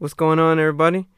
What's 0.00 0.14
going 0.14 0.38
on, 0.38 0.58
everybody? 0.58 1.08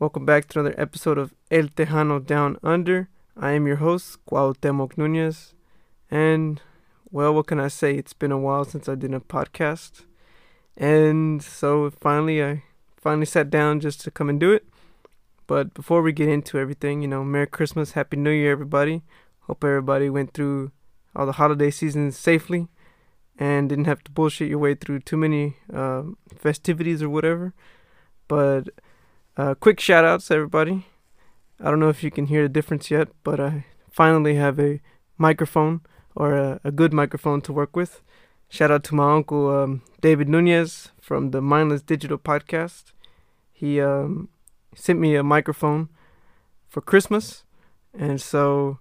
Welcome 0.00 0.26
back 0.26 0.48
to 0.48 0.58
another 0.58 0.74
episode 0.76 1.18
of 1.18 1.32
El 1.52 1.68
Tejano 1.68 2.18
Down 2.18 2.58
Under. 2.64 3.08
I 3.36 3.52
am 3.52 3.68
your 3.68 3.76
host, 3.76 4.18
Cuauhtemoc 4.28 4.98
Nunez. 4.98 5.54
And, 6.10 6.60
well, 7.12 7.32
what 7.32 7.46
can 7.46 7.60
I 7.60 7.68
say? 7.68 7.94
It's 7.94 8.14
been 8.14 8.32
a 8.32 8.36
while 8.36 8.64
since 8.64 8.88
I 8.88 8.96
did 8.96 9.14
a 9.14 9.20
podcast. 9.20 10.02
And 10.76 11.40
so 11.40 11.92
finally, 12.00 12.42
I 12.42 12.64
finally 12.96 13.24
sat 13.24 13.50
down 13.50 13.78
just 13.78 14.00
to 14.00 14.10
come 14.10 14.28
and 14.28 14.40
do 14.40 14.50
it. 14.50 14.66
But 15.46 15.72
before 15.72 16.02
we 16.02 16.10
get 16.12 16.28
into 16.28 16.58
everything, 16.58 17.02
you 17.02 17.06
know, 17.06 17.22
Merry 17.22 17.46
Christmas, 17.46 17.92
Happy 17.92 18.16
New 18.16 18.32
Year, 18.32 18.50
everybody. 18.50 19.04
Hope 19.42 19.62
everybody 19.62 20.10
went 20.10 20.34
through 20.34 20.72
all 21.14 21.24
the 21.24 21.38
holiday 21.38 21.70
seasons 21.70 22.18
safely 22.18 22.66
and 23.38 23.68
didn't 23.68 23.84
have 23.84 24.02
to 24.02 24.10
bullshit 24.10 24.48
your 24.48 24.58
way 24.58 24.74
through 24.74 24.98
too 24.98 25.16
many 25.16 25.58
uh, 25.72 26.02
festivities 26.36 27.00
or 27.00 27.08
whatever. 27.08 27.54
But 28.28 28.68
uh, 29.36 29.54
quick 29.54 29.80
shout 29.80 30.04
outs, 30.04 30.30
everybody. 30.30 30.86
I 31.60 31.70
don't 31.70 31.80
know 31.80 31.88
if 31.88 32.04
you 32.04 32.10
can 32.10 32.26
hear 32.26 32.42
the 32.42 32.48
difference 32.48 32.90
yet, 32.90 33.08
but 33.24 33.40
I 33.40 33.64
finally 33.90 34.36
have 34.36 34.60
a 34.60 34.80
microphone 35.16 35.80
or 36.14 36.36
a, 36.36 36.60
a 36.62 36.70
good 36.70 36.92
microphone 36.92 37.40
to 37.42 37.52
work 37.52 37.74
with. 37.74 38.02
Shout 38.48 38.70
out 38.70 38.84
to 38.84 38.94
my 38.94 39.14
uncle 39.14 39.50
um, 39.50 39.82
David 40.00 40.28
Nunez 40.28 40.92
from 41.00 41.32
the 41.32 41.40
Mindless 41.40 41.82
Digital 41.82 42.18
Podcast. 42.18 42.92
He 43.52 43.80
um, 43.80 44.28
sent 44.74 45.00
me 45.00 45.16
a 45.16 45.22
microphone 45.22 45.88
for 46.68 46.80
Christmas, 46.80 47.44
and 47.92 48.20
so 48.20 48.78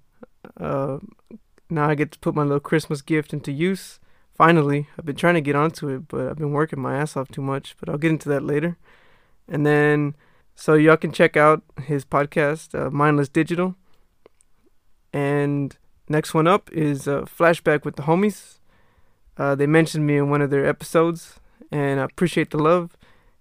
uh, 0.59 0.99
now 1.69 1.89
I 1.89 1.95
get 1.95 2.11
to 2.11 2.19
put 2.19 2.35
my 2.35 2.43
little 2.43 2.59
Christmas 2.59 3.01
gift 3.01 3.33
into 3.33 3.51
use. 3.51 3.99
Finally, 4.35 4.87
I've 4.97 5.05
been 5.05 5.15
trying 5.15 5.33
to 5.33 5.41
get 5.41 5.55
onto 5.55 5.89
it, 5.89 6.07
but 6.07 6.27
I've 6.27 6.37
been 6.37 6.51
working 6.51 6.79
my 6.79 6.95
ass 6.95 7.17
off 7.17 7.29
too 7.29 7.41
much. 7.41 7.75
But 7.79 7.89
I'll 7.89 7.97
get 7.97 8.11
into 8.11 8.29
that 8.29 8.43
later. 8.43 8.77
And 9.47 9.65
then, 9.65 10.15
so 10.55 10.73
y'all 10.73 10.97
can 10.97 11.11
check 11.11 11.37
out 11.37 11.63
his 11.83 12.03
podcast, 12.03 12.77
uh, 12.77 12.89
Mindless 12.89 13.29
Digital. 13.29 13.75
And 15.13 15.77
next 16.09 16.33
one 16.33 16.47
up 16.47 16.71
is 16.71 17.07
uh, 17.07 17.21
Flashback 17.21 17.85
with 17.85 17.95
the 17.95 18.03
Homies. 18.03 18.59
Uh, 19.37 19.55
they 19.55 19.67
mentioned 19.67 20.05
me 20.05 20.17
in 20.17 20.29
one 20.29 20.41
of 20.41 20.49
their 20.49 20.65
episodes, 20.65 21.39
and 21.71 21.99
I 21.99 22.03
appreciate 22.03 22.51
the 22.51 22.57
love. 22.57 22.97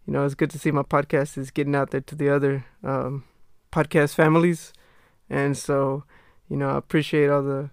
You 0.06 0.12
know, 0.12 0.24
it's 0.24 0.34
good 0.34 0.50
to 0.50 0.58
see 0.58 0.70
my 0.70 0.82
podcast 0.82 1.36
is 1.36 1.50
getting 1.50 1.74
out 1.74 1.90
there 1.90 2.02
to 2.02 2.14
the 2.14 2.28
other 2.28 2.64
um, 2.84 3.24
podcast 3.72 4.14
families. 4.14 4.72
And 5.28 5.56
so, 5.56 6.04
you 6.48 6.56
know, 6.56 6.70
I 6.70 6.78
appreciate 6.78 7.28
all 7.28 7.42
the, 7.42 7.70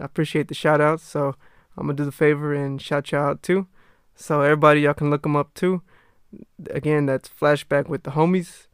I 0.00 0.04
appreciate 0.04 0.48
the 0.48 0.54
shout 0.54 0.80
outs. 0.80 1.04
So 1.04 1.36
I'm 1.76 1.86
gonna 1.86 1.94
do 1.94 2.04
the 2.04 2.12
favor 2.12 2.52
and 2.52 2.82
shout 2.82 3.12
you 3.12 3.18
out 3.18 3.42
too. 3.42 3.68
So 4.16 4.40
everybody, 4.40 4.80
y'all 4.80 4.94
can 4.94 5.10
look 5.10 5.22
them 5.22 5.36
up 5.36 5.54
too. 5.54 5.82
Again, 6.70 7.06
that's 7.06 7.28
Flashback 7.28 7.88
with 7.88 8.02
the 8.02 8.12
Homies. 8.12 8.66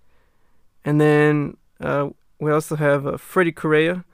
And 0.85 1.01
then 1.01 1.57
uh, 1.81 2.11
we 2.41 2.51
also 2.51 2.77
have 2.77 3.07
uh, 3.07 3.17
Freddie 3.17 3.53
Correa, 3.53 4.05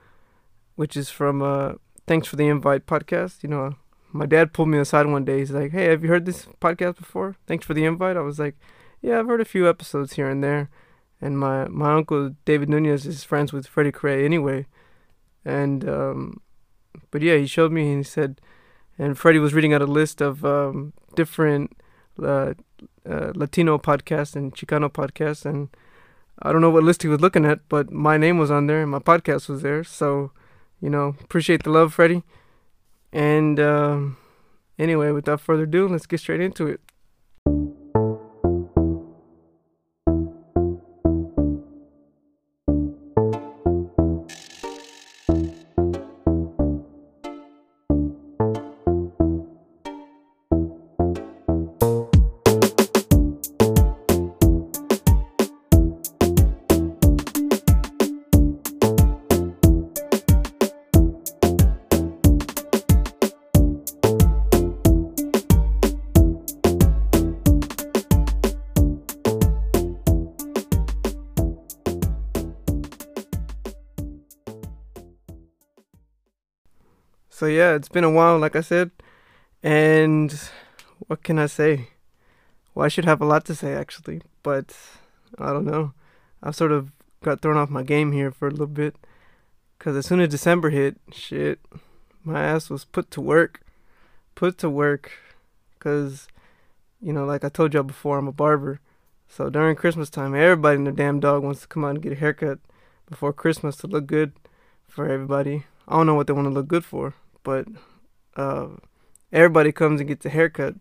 which 0.75 0.95
is 0.95 1.09
from 1.09 1.41
uh, 1.41 1.73
Thanks 2.07 2.27
for 2.27 2.35
the 2.35 2.47
Invite 2.47 2.85
podcast. 2.85 3.43
You 3.43 3.49
know, 3.49 3.75
my 4.11 4.25
dad 4.25 4.53
pulled 4.53 4.69
me 4.69 4.77
aside 4.77 5.05
one 5.07 5.25
day. 5.25 5.39
He's 5.39 5.51
like, 5.51 5.71
"Hey, 5.71 5.85
have 5.85 6.03
you 6.03 6.09
heard 6.09 6.25
this 6.25 6.45
podcast 6.59 6.97
before? 6.97 7.35
Thanks 7.47 7.65
for 7.65 7.73
the 7.73 7.85
invite." 7.85 8.17
I 8.17 8.21
was 8.21 8.39
like, 8.39 8.57
"Yeah, 9.01 9.19
I've 9.19 9.27
heard 9.27 9.41
a 9.41 9.45
few 9.45 9.67
episodes 9.67 10.13
here 10.13 10.29
and 10.29 10.43
there." 10.43 10.69
And 11.19 11.39
my 11.39 11.67
my 11.67 11.93
uncle 11.93 12.35
David 12.45 12.69
Nunez 12.69 13.05
is 13.05 13.23
friends 13.23 13.53
with 13.53 13.67
Freddie 13.67 13.91
Correa 13.91 14.25
anyway, 14.25 14.65
and 15.45 15.87
um, 15.87 16.41
but 17.11 17.21
yeah, 17.21 17.37
he 17.37 17.47
showed 17.47 17.71
me 17.71 17.89
and 17.89 17.97
he 17.97 18.03
said, 18.03 18.41
and 18.97 19.17
Freddie 19.17 19.39
was 19.39 19.53
reading 19.53 19.73
out 19.73 19.81
a 19.81 19.87
list 19.87 20.21
of 20.21 20.43
um, 20.45 20.93
different 21.15 21.77
uh, 22.21 22.53
uh, 23.09 23.31
Latino 23.35 23.77
podcast 23.77 24.35
and 24.35 24.53
Chicano 24.55 24.91
podcast, 24.91 25.45
and 25.45 25.69
I 26.41 26.51
don't 26.51 26.61
know 26.61 26.69
what 26.69 26.83
list 26.83 27.03
he 27.03 27.07
was 27.07 27.21
looking 27.21 27.45
at, 27.45 27.67
but 27.69 27.91
my 27.91 28.17
name 28.17 28.37
was 28.37 28.51
on 28.51 28.67
there 28.67 28.81
and 28.81 28.91
my 28.91 28.99
podcast 28.99 29.47
was 29.47 29.61
there. 29.61 29.83
So, 29.83 30.31
you 30.81 30.89
know, 30.89 31.15
appreciate 31.21 31.63
the 31.63 31.69
love, 31.69 31.93
Freddie. 31.93 32.23
And 33.13 33.59
um, 33.59 34.17
anyway, 34.79 35.11
without 35.11 35.41
further 35.41 35.63
ado, 35.63 35.87
let's 35.87 36.05
get 36.05 36.19
straight 36.19 36.41
into 36.41 36.67
it. 36.67 36.81
So 77.41 77.47
yeah, 77.47 77.73
it's 77.73 77.89
been 77.89 78.03
a 78.03 78.11
while, 78.11 78.37
like 78.37 78.55
I 78.55 78.61
said, 78.61 78.91
and 79.63 80.31
what 81.07 81.23
can 81.23 81.39
I 81.39 81.47
say? 81.47 81.87
Well, 82.75 82.85
I 82.85 82.87
should 82.87 83.05
have 83.05 83.19
a 83.19 83.25
lot 83.25 83.45
to 83.45 83.55
say 83.55 83.73
actually, 83.73 84.21
but 84.43 84.77
I 85.39 85.51
don't 85.51 85.65
know. 85.65 85.95
I've 86.43 86.55
sort 86.55 86.71
of 86.71 86.91
got 87.23 87.41
thrown 87.41 87.57
off 87.57 87.71
my 87.71 87.81
game 87.81 88.11
here 88.11 88.29
for 88.29 88.47
a 88.47 88.51
little 88.51 88.67
bit, 88.67 88.95
cause 89.79 89.95
as 89.95 90.05
soon 90.05 90.19
as 90.19 90.29
December 90.29 90.69
hit, 90.69 90.97
shit, 91.11 91.59
my 92.23 92.43
ass 92.43 92.69
was 92.69 92.85
put 92.85 93.09
to 93.09 93.21
work, 93.21 93.61
put 94.35 94.59
to 94.59 94.69
work, 94.69 95.11
cause 95.79 96.27
you 97.01 97.11
know, 97.11 97.25
like 97.25 97.43
I 97.43 97.49
told 97.49 97.73
y'all 97.73 97.81
before, 97.81 98.19
I'm 98.19 98.27
a 98.27 98.31
barber. 98.31 98.81
So 99.27 99.49
during 99.49 99.75
Christmas 99.75 100.11
time, 100.11 100.35
everybody 100.35 100.75
in 100.75 100.83
the 100.83 100.91
damn 100.91 101.19
dog 101.19 101.41
wants 101.41 101.61
to 101.61 101.67
come 101.67 101.85
out 101.85 101.95
and 101.95 102.03
get 102.03 102.11
a 102.11 102.17
haircut 102.17 102.59
before 103.09 103.33
Christmas 103.33 103.77
to 103.77 103.87
look 103.87 104.05
good 104.05 104.33
for 104.87 105.09
everybody. 105.09 105.63
I 105.87 105.95
don't 105.95 106.05
know 106.05 106.13
what 106.13 106.27
they 106.27 106.33
want 106.33 106.45
to 106.45 106.53
look 106.53 106.67
good 106.67 106.85
for, 106.85 107.15
but 107.43 107.67
uh, 108.35 108.67
everybody 109.31 109.71
comes 109.71 109.99
and 109.99 110.07
gets 110.07 110.25
a 110.25 110.29
haircut. 110.29 110.75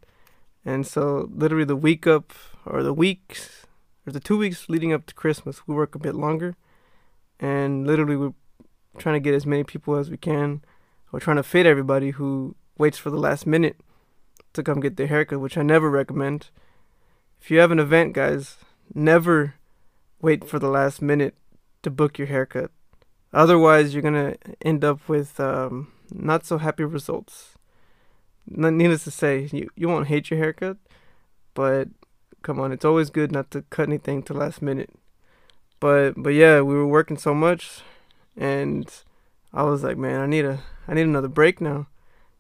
And 0.65 0.87
so, 0.87 1.29
literally, 1.33 1.65
the 1.65 1.77
week 1.77 2.07
up, 2.07 2.33
or 2.67 2.83
the 2.83 2.93
weeks, 2.93 3.67
or 4.07 4.13
the 4.13 4.21
two 4.21 4.37
weeks 4.37 4.69
leading 4.69 4.93
up 4.93 5.07
to 5.07 5.15
Christmas, 5.15 5.67
we 5.67 5.75
work 5.75 5.95
a 5.95 5.99
bit 5.99 6.15
longer. 6.15 6.57
And 7.39 7.87
literally, 7.87 8.17
we're 8.17 8.35
trying 8.99 9.15
to 9.15 9.21
get 9.21 9.35
as 9.35 9.47
many 9.47 9.65
people 9.65 9.97
as 9.97 10.11
we 10.11 10.17
can. 10.17 10.63
We're 11.11 11.21
trying 11.21 11.37
to 11.37 11.43
fit 11.43 11.67
everybody 11.67 12.11
who 12.11 12.55
waits 12.79 12.99
for 12.99 13.11
the 13.11 13.19
last 13.19 13.47
minute 13.47 13.77
to 14.53 14.63
come 14.63 14.81
get 14.81 14.97
their 14.97 15.07
haircut, 15.07 15.41
which 15.41 15.57
I 15.57 15.63
never 15.63 15.91
recommend. 15.91 16.51
If 17.41 17.51
you 17.51 17.59
have 17.59 17.71
an 17.71 17.79
event, 17.79 18.13
guys, 18.13 18.59
never 18.95 19.55
wait 20.21 20.47
for 20.47 20.59
the 20.59 20.69
last 20.69 21.01
minute 21.01 21.35
to 21.83 21.91
book 21.91 22.19
your 22.19 22.29
haircut. 22.29 22.71
Otherwise, 23.33 23.95
you're 23.95 24.03
gonna 24.03 24.37
end 24.61 24.85
up 24.85 25.09
with 25.09 25.39
um, 25.41 25.93
not 26.13 26.45
so 26.45 26.59
happy 26.59 26.85
results. 26.85 27.55
Needless 28.47 29.05
to 29.05 29.11
say, 29.11 29.49
you 29.53 29.71
you 29.77 29.89
won't 29.89 30.09
hate 30.09 30.31
your 30.31 30.39
haircut, 30.39 30.77
but 31.55 31.89
come 32.43 32.59
on, 32.59 32.73
it's 32.73 32.85
always 32.85 33.11
good 33.11 33.33
not 33.33 33.51
to 33.53 33.63
cut 33.63 33.89
anything 33.89 34.23
to 34.25 34.35
last 34.35 34.63
minute. 34.63 34.91
But 35.79 36.15
but 36.17 36.31
yeah, 36.31 36.61
we 36.61 36.75
were 36.75 36.87
working 36.87 37.17
so 37.17 37.35
much, 37.35 37.83
and 38.37 38.91
I 39.53 39.63
was 39.63 39.83
like, 39.83 39.97
man, 39.97 40.21
I 40.21 40.27
need 40.27 40.45
a 40.45 40.61
I 40.89 40.95
need 40.95 41.07
another 41.07 41.29
break 41.29 41.61
now. 41.61 41.89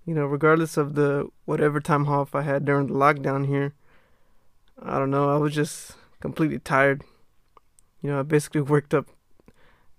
You 0.05 0.15
know, 0.15 0.27
regardless 0.27 0.77
of 0.77 0.95
the 0.95 1.29
whatever 1.45 1.81
time 1.81 2.09
off 2.09 2.35
I 2.35 2.43
had 2.43 2.65
during 2.65 2.89
the 2.89 2.95
lockdown 2.95 3.47
here, 3.47 3.75
I 4.83 4.99
don't 4.99 5.11
know, 5.11 5.31
I 5.31 5.37
was 5.37 5.55
just 5.55 5.93
completely 6.21 6.59
tired. 6.59 7.03
You 8.03 8.11
know, 8.11 8.21
I 8.21 8.23
basically 8.23 8.61
worked 8.75 8.95
up 8.95 9.07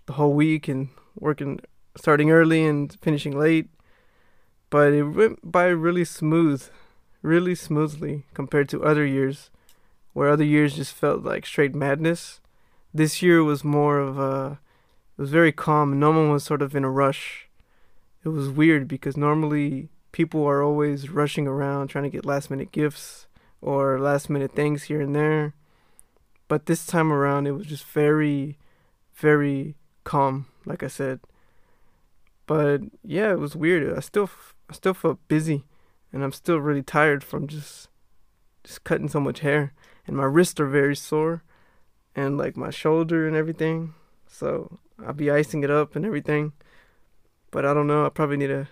the 0.08 0.14
whole 0.14 0.34
week 0.34 0.68
and 0.68 0.90
working 1.16 1.62
starting 1.98 2.32
early 2.32 2.66
and 2.66 2.98
finishing 3.02 3.38
late. 3.38 3.70
But 4.70 4.94
it 4.94 5.04
went 5.04 5.40
by 5.52 5.68
really 5.68 6.06
smooth, 6.06 6.68
really 7.22 7.56
smoothly 7.56 8.26
compared 8.34 8.70
to 8.70 8.84
other 8.84 9.06
years, 9.06 9.50
where 10.14 10.30
other 10.30 10.44
years 10.44 10.76
just 10.76 10.94
felt 10.94 11.24
like 11.24 11.46
straight 11.46 11.76
madness. 11.76 12.40
This 12.94 13.22
year 13.22 13.44
was 13.44 13.64
more 13.64 14.00
of 14.00 14.18
a, 14.18 14.60
it 15.18 15.22
was 15.22 15.30
very 15.32 15.52
calm. 15.52 16.00
No 16.00 16.12
one 16.12 16.30
was 16.30 16.44
sort 16.44 16.62
of 16.62 16.76
in 16.76 16.84
a 16.84 16.90
rush. 16.90 17.50
It 18.24 18.30
was 18.30 18.50
weird 18.50 18.88
because 18.88 19.18
normally 19.18 19.90
people 20.12 20.46
are 20.46 20.62
always 20.62 21.10
rushing 21.10 21.48
around 21.48 21.88
trying 21.88 22.04
to 22.04 22.10
get 22.10 22.26
last 22.26 22.50
minute 22.50 22.72
gifts 22.72 23.28
or 23.62 24.00
last 24.00 24.30
minute 24.30 24.54
things 24.54 24.84
here 24.84 25.02
and 25.02 25.16
there. 25.16 25.54
But 26.48 26.66
this 26.66 26.86
time 26.86 27.14
around, 27.14 27.48
it 27.48 27.52
was 27.52 27.66
just 27.66 27.86
very, 27.86 28.58
very 29.16 29.76
calm, 30.04 30.48
like 30.66 30.84
I 30.84 30.88
said. 30.88 31.22
But 32.46 32.82
yeah, 33.04 33.32
it 33.32 33.40
was 33.40 33.56
weird. 33.56 33.98
I 33.98 34.02
still 34.02 34.30
I 34.70 34.74
still 34.74 34.94
felt 34.94 35.26
busy, 35.28 35.64
and 36.14 36.24
I'm 36.24 36.32
still 36.34 36.58
really 36.60 36.84
tired 36.84 37.24
from 37.24 37.48
just 37.48 37.90
just 38.64 38.84
cutting 38.84 39.10
so 39.10 39.20
much 39.20 39.40
hair, 39.42 39.74
and 40.08 40.16
my 40.18 40.26
wrists 40.26 40.60
are 40.60 40.68
very 40.68 40.96
sore. 40.96 41.44
and 42.16 42.38
like 42.38 42.58
my 42.58 42.70
shoulder 42.70 43.28
and 43.28 43.36
everything. 43.36 43.94
So 44.28 44.80
I'll 45.06 45.14
be 45.14 45.32
icing 45.32 45.64
it 45.64 45.72
up 45.72 45.96
and 45.96 46.06
everything. 46.06 46.54
But 47.52 47.66
I 47.66 47.74
don't 47.74 47.88
know. 47.88 48.06
I 48.06 48.10
probably 48.10 48.38
need 48.38 48.48
to 48.48 48.68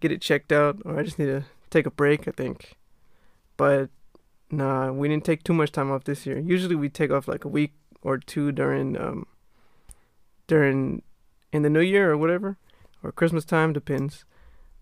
get 0.00 0.12
it 0.12 0.20
checked 0.20 0.52
out, 0.52 0.78
or 0.84 0.98
I 0.98 1.02
just 1.02 1.18
need 1.18 1.26
to 1.26 1.44
take 1.70 1.86
a 1.86 1.90
break. 1.90 2.28
I 2.28 2.32
think. 2.32 2.76
But 3.56 3.90
nah, 4.50 4.92
we 4.92 5.08
didn't 5.08 5.24
take 5.24 5.42
too 5.44 5.54
much 5.54 5.72
time 5.72 5.90
off 5.90 6.04
this 6.04 6.26
year. 6.26 6.38
Usually 6.38 6.76
we 6.76 6.88
take 6.88 7.10
off 7.10 7.28
like 7.28 7.44
a 7.44 7.48
week 7.48 7.72
or 8.02 8.18
two 8.18 8.52
during 8.52 8.96
um 9.00 9.26
during 10.46 11.02
in 11.52 11.62
the 11.62 11.70
new 11.70 11.80
year 11.80 12.10
or 12.10 12.16
whatever, 12.16 12.56
or 13.06 13.12
Christmas 13.12 13.44
time 13.44 13.72
depends. 13.72 14.24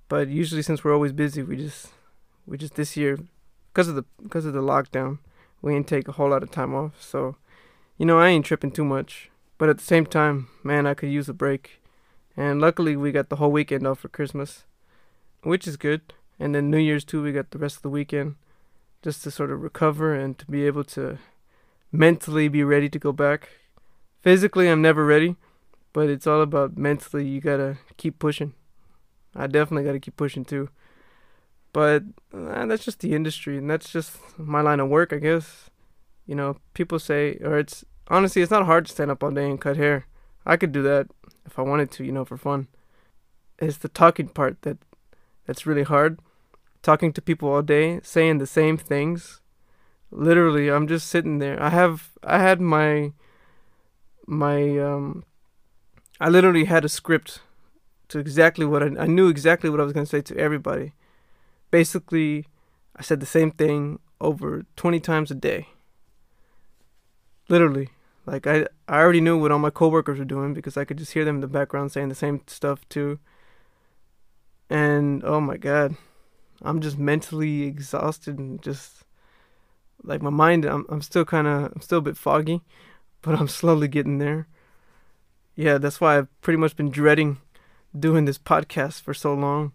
But 0.08 0.28
usually 0.28 0.62
since 0.62 0.82
we're 0.82 0.94
always 0.94 1.12
busy, 1.12 1.42
we 1.42 1.56
just 1.56 1.88
we 2.46 2.56
just 2.56 2.74
this 2.74 2.96
year 2.96 3.18
because 3.72 3.88
of 3.88 3.94
the 3.94 4.04
because 4.22 4.46
of 4.46 4.54
the 4.54 4.62
lockdown, 4.62 5.18
we 5.60 5.74
didn't 5.74 5.88
take 5.88 6.08
a 6.08 6.12
whole 6.12 6.30
lot 6.30 6.42
of 6.42 6.50
time 6.50 6.74
off. 6.74 7.02
So, 7.02 7.36
you 7.98 8.06
know, 8.06 8.18
I 8.18 8.28
ain't 8.28 8.46
tripping 8.46 8.72
too 8.72 8.84
much. 8.84 9.30
But 9.58 9.68
at 9.68 9.78
the 9.78 9.84
same 9.84 10.06
time, 10.06 10.48
man, 10.62 10.86
I 10.86 10.94
could 10.94 11.10
use 11.10 11.28
a 11.28 11.34
break. 11.34 11.80
And 12.36 12.60
luckily, 12.60 12.96
we 12.96 13.12
got 13.12 13.28
the 13.28 13.36
whole 13.36 13.52
weekend 13.52 13.86
off 13.86 14.00
for 14.00 14.08
Christmas, 14.08 14.64
which 15.42 15.68
is 15.68 15.76
good. 15.76 16.00
And 16.40 16.54
then 16.54 16.70
New 16.70 16.78
Year's 16.78 17.04
too, 17.04 17.22
we 17.22 17.32
got 17.32 17.50
the 17.50 17.58
rest 17.58 17.76
of 17.76 17.82
the 17.82 17.90
weekend 17.90 18.34
just 19.02 19.22
to 19.22 19.30
sort 19.30 19.52
of 19.52 19.62
recover 19.62 20.14
and 20.14 20.36
to 20.38 20.46
be 20.46 20.66
able 20.66 20.82
to 20.84 21.18
mentally 21.92 22.48
be 22.48 22.64
ready 22.64 22.88
to 22.88 22.98
go 22.98 23.12
back. 23.12 23.50
Physically, 24.22 24.68
I'm 24.68 24.82
never 24.82 25.04
ready, 25.04 25.36
but 25.94 26.10
it's 26.10 26.26
all 26.26 26.42
about 26.42 26.76
mentally. 26.76 27.26
You 27.26 27.40
gotta 27.40 27.78
keep 27.96 28.18
pushing. 28.18 28.52
I 29.34 29.46
definitely 29.46 29.84
gotta 29.84 30.00
keep 30.00 30.16
pushing 30.16 30.44
too. 30.44 30.68
But 31.72 32.02
uh, 32.34 32.66
that's 32.66 32.84
just 32.84 33.00
the 33.00 33.14
industry, 33.14 33.56
and 33.56 33.70
that's 33.70 33.90
just 33.90 34.18
my 34.38 34.60
line 34.60 34.80
of 34.80 34.90
work, 34.90 35.12
I 35.12 35.18
guess. 35.18 35.70
You 36.26 36.34
know, 36.34 36.58
people 36.74 36.98
say, 36.98 37.38
or 37.42 37.58
it's 37.58 37.84
honestly, 38.08 38.42
it's 38.42 38.50
not 38.50 38.66
hard 38.66 38.86
to 38.86 38.92
stand 38.92 39.10
up 39.10 39.22
all 39.22 39.30
day 39.30 39.48
and 39.48 39.60
cut 39.60 39.76
hair. 39.76 40.06
I 40.44 40.56
could 40.56 40.72
do 40.72 40.82
that 40.82 41.06
if 41.46 41.58
I 41.58 41.62
wanted 41.62 41.90
to, 41.92 42.04
you 42.04 42.12
know, 42.12 42.24
for 42.24 42.36
fun. 42.36 42.68
It's 43.58 43.78
the 43.78 43.88
talking 43.88 44.28
part 44.28 44.62
that 44.62 44.78
that's 45.46 45.64
really 45.64 45.84
hard. 45.84 46.18
Talking 46.82 47.12
to 47.12 47.22
people 47.22 47.48
all 47.48 47.62
day, 47.62 48.00
saying 48.02 48.38
the 48.38 48.46
same 48.46 48.76
things. 48.76 49.40
Literally, 50.10 50.68
I'm 50.70 50.88
just 50.88 51.08
sitting 51.08 51.38
there. 51.38 51.60
I 51.62 51.70
have 51.70 52.10
I 52.24 52.38
had 52.38 52.60
my 52.60 53.12
my 54.26 54.78
um 54.78 55.24
I 56.20 56.28
literally 56.28 56.64
had 56.64 56.84
a 56.84 56.88
script 56.88 57.40
to 58.08 58.18
exactly 58.18 58.64
what 58.64 58.82
I, 58.82 58.86
I 58.98 59.06
knew 59.06 59.28
exactly 59.28 59.70
what 59.70 59.80
I 59.80 59.84
was 59.84 59.92
going 59.92 60.06
to 60.06 60.10
say 60.10 60.22
to 60.22 60.36
everybody. 60.36 60.92
Basically, 61.70 62.46
I 62.96 63.02
said 63.02 63.20
the 63.20 63.26
same 63.26 63.50
thing 63.50 63.98
over 64.20 64.64
20 64.76 65.00
times 65.00 65.30
a 65.30 65.34
day. 65.34 65.68
Literally. 67.48 67.90
Like 68.26 68.46
I 68.46 68.66
I 68.88 69.00
already 69.00 69.20
knew 69.20 69.38
what 69.38 69.52
all 69.52 69.58
my 69.58 69.70
coworkers 69.70 70.18
were 70.18 70.24
doing 70.24 70.54
because 70.54 70.76
I 70.76 70.84
could 70.84 70.96
just 70.96 71.12
hear 71.12 71.24
them 71.24 71.36
in 71.36 71.40
the 71.40 71.46
background 71.46 71.92
saying 71.92 72.08
the 72.08 72.14
same 72.14 72.40
stuff 72.46 72.88
too. 72.88 73.18
And 74.70 75.22
oh 75.24 75.40
my 75.40 75.56
god, 75.58 75.96
I'm 76.62 76.80
just 76.80 76.98
mentally 76.98 77.64
exhausted 77.64 78.38
and 78.38 78.62
just 78.62 79.04
like 80.02 80.22
my 80.22 80.30
mind 80.30 80.64
I'm 80.64 80.86
I'm 80.88 81.02
still 81.02 81.24
kind 81.24 81.46
of 81.46 81.72
I'm 81.74 81.82
still 81.82 81.98
a 81.98 82.02
bit 82.02 82.16
foggy, 82.16 82.62
but 83.20 83.38
I'm 83.38 83.48
slowly 83.60 83.88
getting 83.88 84.18
there. 84.18 84.46
Yeah, 85.54 85.78
that's 85.78 86.00
why 86.00 86.18
I've 86.18 86.40
pretty 86.40 86.56
much 86.56 86.76
been 86.76 86.90
dreading 86.90 87.38
doing 87.98 88.24
this 88.24 88.38
podcast 88.38 89.02
for 89.02 89.14
so 89.14 89.34
long. 89.34 89.72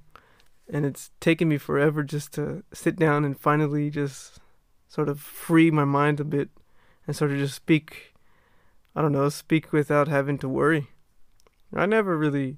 And 0.72 0.86
it's 0.86 1.12
taken 1.20 1.48
me 1.50 1.58
forever 1.58 2.04
just 2.04 2.34
to 2.34 2.64
sit 2.74 2.96
down 2.96 3.26
and 3.26 3.40
finally 3.40 3.90
just 3.90 4.40
sort 4.88 5.10
of 5.10 5.20
free 5.20 5.72
my 5.72 5.86
mind 5.86 6.20
a 6.20 6.24
bit 6.24 6.50
and 7.08 7.16
sort 7.16 7.32
of 7.32 7.38
just 7.38 7.56
speak 7.56 8.14
I 8.96 9.02
don't 9.02 9.12
know, 9.12 9.30
speak 9.30 9.72
without 9.72 10.08
having 10.08 10.38
to 10.40 10.50
worry. 10.50 10.88
I 11.74 11.86
never 11.86 12.18
really, 12.18 12.58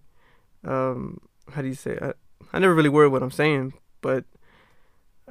um, 0.65 1.19
how 1.53 1.61
do 1.61 1.67
you 1.67 1.75
say? 1.75 1.97
I, 2.01 2.13
I 2.53 2.59
never 2.59 2.73
really 2.73 2.89
worry 2.89 3.09
what 3.09 3.21
I'm 3.21 3.31
saying, 3.31 3.73
but 4.01 4.23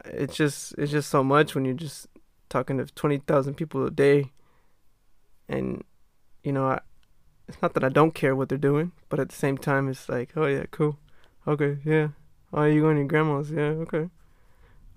it's 0.04 0.36
just 0.36 0.74
it's 0.78 0.92
just 0.92 1.10
so 1.10 1.24
much 1.24 1.54
when 1.54 1.64
you're 1.64 1.74
just 1.74 2.06
talking 2.48 2.78
to 2.78 2.86
twenty 2.86 3.18
thousand 3.18 3.54
people 3.54 3.84
a 3.84 3.90
day, 3.90 4.30
and 5.48 5.82
you 6.44 6.52
know, 6.52 6.66
I, 6.66 6.80
it's 7.50 7.62
not 7.62 7.74
that 7.74 7.84
I 7.84 7.88
don't 7.88 8.14
care 8.14 8.34
what 8.34 8.48
they're 8.48 8.58
doing, 8.58 8.92
but 9.08 9.20
at 9.20 9.28
the 9.28 9.36
same 9.36 9.58
time, 9.58 9.88
it's 9.88 10.08
like, 10.08 10.32
oh 10.36 10.46
yeah, 10.46 10.64
cool, 10.70 10.98
okay, 11.46 11.78
yeah, 11.84 12.08
oh 12.52 12.64
you 12.64 12.80
going 12.80 12.96
to 12.96 13.00
your 13.00 13.08
grandma's, 13.08 13.50
yeah, 13.50 13.74
okay, 13.84 14.08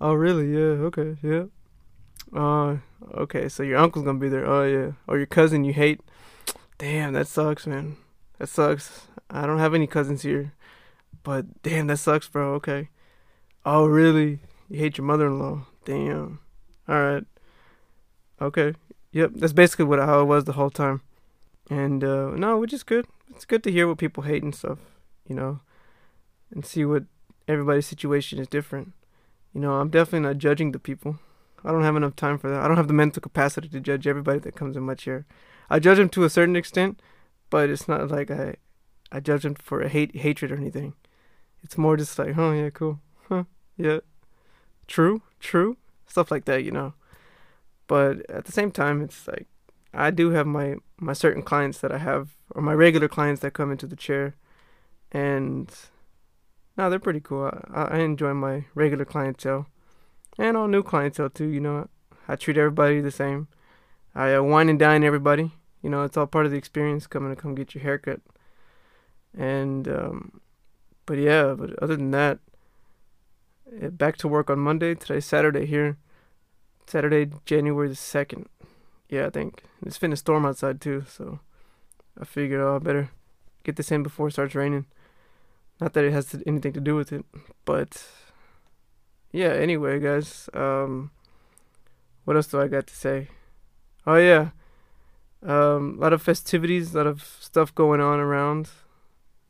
oh 0.00 0.14
really, 0.14 0.52
yeah, 0.52 0.82
okay, 0.88 1.16
yeah, 1.22 1.44
uh, 2.34 2.76
okay, 3.14 3.48
so 3.48 3.62
your 3.62 3.78
uncle's 3.78 4.04
gonna 4.04 4.18
be 4.18 4.28
there. 4.28 4.46
Oh 4.46 4.64
yeah, 4.64 4.92
or 5.06 5.18
your 5.18 5.26
cousin 5.26 5.64
you 5.64 5.72
hate. 5.72 6.00
Damn, 6.78 7.12
that 7.12 7.28
sucks, 7.28 7.66
man. 7.66 7.96
That 8.38 8.48
sucks. 8.48 9.06
I 9.30 9.46
don't 9.46 9.58
have 9.58 9.74
any 9.74 9.86
cousins 9.86 10.22
here, 10.22 10.52
but 11.22 11.62
damn, 11.62 11.86
that 11.86 11.98
sucks, 11.98 12.28
bro. 12.28 12.54
Okay. 12.54 12.88
Oh 13.64 13.86
really? 13.86 14.40
You 14.68 14.78
hate 14.80 14.98
your 14.98 15.06
mother-in-law? 15.06 15.66
Damn. 15.84 16.40
All 16.88 17.00
right. 17.00 17.24
Okay. 18.40 18.74
Yep. 19.12 19.32
That's 19.36 19.52
basically 19.52 19.84
what 19.84 20.00
how 20.00 20.20
it 20.20 20.24
was 20.24 20.44
the 20.44 20.52
whole 20.52 20.70
time. 20.70 21.02
And 21.70 22.04
uh, 22.04 22.30
no, 22.30 22.58
which 22.58 22.72
is 22.72 22.82
good. 22.82 23.06
It's 23.30 23.44
good 23.44 23.62
to 23.64 23.72
hear 23.72 23.88
what 23.88 23.98
people 23.98 24.24
hate 24.24 24.42
and 24.42 24.54
stuff, 24.54 24.78
you 25.26 25.34
know, 25.34 25.60
and 26.50 26.64
see 26.64 26.84
what 26.84 27.04
everybody's 27.48 27.86
situation 27.86 28.38
is 28.38 28.46
different. 28.46 28.92
You 29.54 29.60
know, 29.60 29.74
I'm 29.74 29.88
definitely 29.88 30.28
not 30.28 30.38
judging 30.38 30.72
the 30.72 30.78
people. 30.78 31.18
I 31.64 31.72
don't 31.72 31.84
have 31.84 31.96
enough 31.96 32.16
time 32.16 32.38
for 32.38 32.50
that. 32.50 32.60
I 32.60 32.68
don't 32.68 32.76
have 32.76 32.88
the 32.88 32.94
mental 32.94 33.22
capacity 33.22 33.68
to 33.68 33.80
judge 33.80 34.06
everybody 34.06 34.38
that 34.40 34.56
comes 34.56 34.76
in 34.76 34.82
my 34.82 34.94
chair. 34.94 35.24
I 35.70 35.78
judge 35.78 35.96
them 35.96 36.10
to 36.10 36.24
a 36.24 36.30
certain 36.30 36.56
extent, 36.56 37.00
but 37.48 37.70
it's 37.70 37.88
not 37.88 38.10
like 38.10 38.30
I 38.30 38.56
I 39.10 39.20
judge 39.20 39.44
them 39.44 39.54
for 39.54 39.80
a 39.80 39.88
hate 39.88 40.16
hatred 40.16 40.52
or 40.52 40.56
anything. 40.56 40.94
It's 41.62 41.78
more 41.78 41.96
just 41.96 42.18
like, 42.18 42.36
oh 42.36 42.52
yeah, 42.52 42.68
cool, 42.70 43.00
huh, 43.28 43.44
yeah, 43.78 44.00
true, 44.86 45.22
true, 45.40 45.78
stuff 46.06 46.30
like 46.30 46.44
that, 46.44 46.64
you 46.64 46.70
know. 46.70 46.92
But 47.86 48.28
at 48.28 48.44
the 48.44 48.52
same 48.52 48.70
time, 48.70 49.00
it's 49.00 49.26
like 49.26 49.46
I 49.94 50.10
do 50.10 50.30
have 50.30 50.46
my 50.46 50.76
my 51.04 51.12
certain 51.12 51.42
clients 51.42 51.78
that 51.78 51.92
I 51.92 51.98
have, 51.98 52.30
or 52.50 52.62
my 52.62 52.72
regular 52.72 53.08
clients 53.08 53.42
that 53.42 53.52
come 53.52 53.70
into 53.70 53.86
the 53.86 53.96
chair, 53.96 54.34
and 55.12 55.70
no, 56.76 56.90
they're 56.90 56.98
pretty 56.98 57.20
cool. 57.20 57.50
I, 57.72 57.82
I 57.82 57.98
enjoy 57.98 58.34
my 58.34 58.64
regular 58.74 59.04
clientele 59.04 59.66
and 60.38 60.56
all 60.56 60.68
new 60.68 60.82
clientele 60.82 61.30
too. 61.30 61.46
You 61.46 61.60
know, 61.60 61.88
I 62.26 62.36
treat 62.36 62.56
everybody 62.56 63.00
the 63.00 63.10
same. 63.10 63.48
I 64.14 64.34
uh, 64.34 64.42
wine 64.42 64.68
and 64.68 64.78
dine 64.78 65.04
everybody. 65.04 65.52
You 65.82 65.90
know, 65.90 66.02
it's 66.02 66.16
all 66.16 66.26
part 66.26 66.46
of 66.46 66.52
the 66.52 66.58
experience 66.58 67.06
coming 67.06 67.34
to 67.34 67.40
come 67.40 67.54
get 67.54 67.74
your 67.74 67.82
haircut. 67.82 68.20
And 69.36 69.86
um, 69.88 70.40
but 71.06 71.18
yeah, 71.18 71.54
but 71.54 71.78
other 71.82 71.96
than 71.96 72.10
that, 72.12 72.38
eh, 73.80 73.88
back 73.88 74.16
to 74.18 74.28
work 74.28 74.48
on 74.48 74.58
Monday. 74.58 74.94
Today's 74.94 75.26
Saturday 75.26 75.66
here. 75.66 75.98
Saturday, 76.86 77.30
January 77.44 77.88
the 77.88 77.94
second. 77.94 78.48
Yeah, 79.14 79.26
I 79.26 79.30
think 79.30 79.62
it's 79.86 79.98
been 79.98 80.12
a 80.12 80.16
storm 80.16 80.44
outside 80.44 80.80
too, 80.80 81.04
so 81.08 81.38
I 82.20 82.24
figured 82.24 82.60
oh, 82.60 82.74
I 82.74 82.78
better 82.80 83.10
get 83.62 83.76
this 83.76 83.92
in 83.92 84.02
before 84.02 84.26
it 84.26 84.32
starts 84.32 84.56
raining. 84.56 84.86
Not 85.80 85.92
that 85.92 86.04
it 86.04 86.12
has 86.12 86.34
anything 86.44 86.72
to 86.72 86.80
do 86.80 86.96
with 86.96 87.12
it, 87.12 87.24
but 87.64 88.04
yeah, 89.30 89.50
anyway, 89.50 90.00
guys, 90.00 90.50
um, 90.52 91.12
what 92.24 92.34
else 92.34 92.48
do 92.48 92.60
I 92.60 92.66
got 92.66 92.88
to 92.88 92.96
say? 92.96 93.28
Oh 94.04 94.16
yeah, 94.16 94.48
um, 95.44 95.94
a 95.98 96.00
lot 96.00 96.12
of 96.12 96.20
festivities, 96.20 96.92
a 96.92 96.98
lot 96.98 97.06
of 97.06 97.22
stuff 97.38 97.72
going 97.72 98.00
on 98.00 98.18
around, 98.18 98.70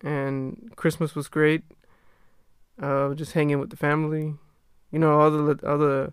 and 0.03 0.73
Christmas 0.77 1.15
was 1.15 1.29
great. 1.29 1.63
Uh, 2.79 3.15
just 3.15 3.33
hanging 3.33 3.61
with 3.61 3.71
the 3.71 3.79
family, 3.79 4.35
you 4.93 4.99
know, 4.99 5.19
all 5.19 5.31
the 5.31 5.59
all 5.67 5.79
the 5.79 6.13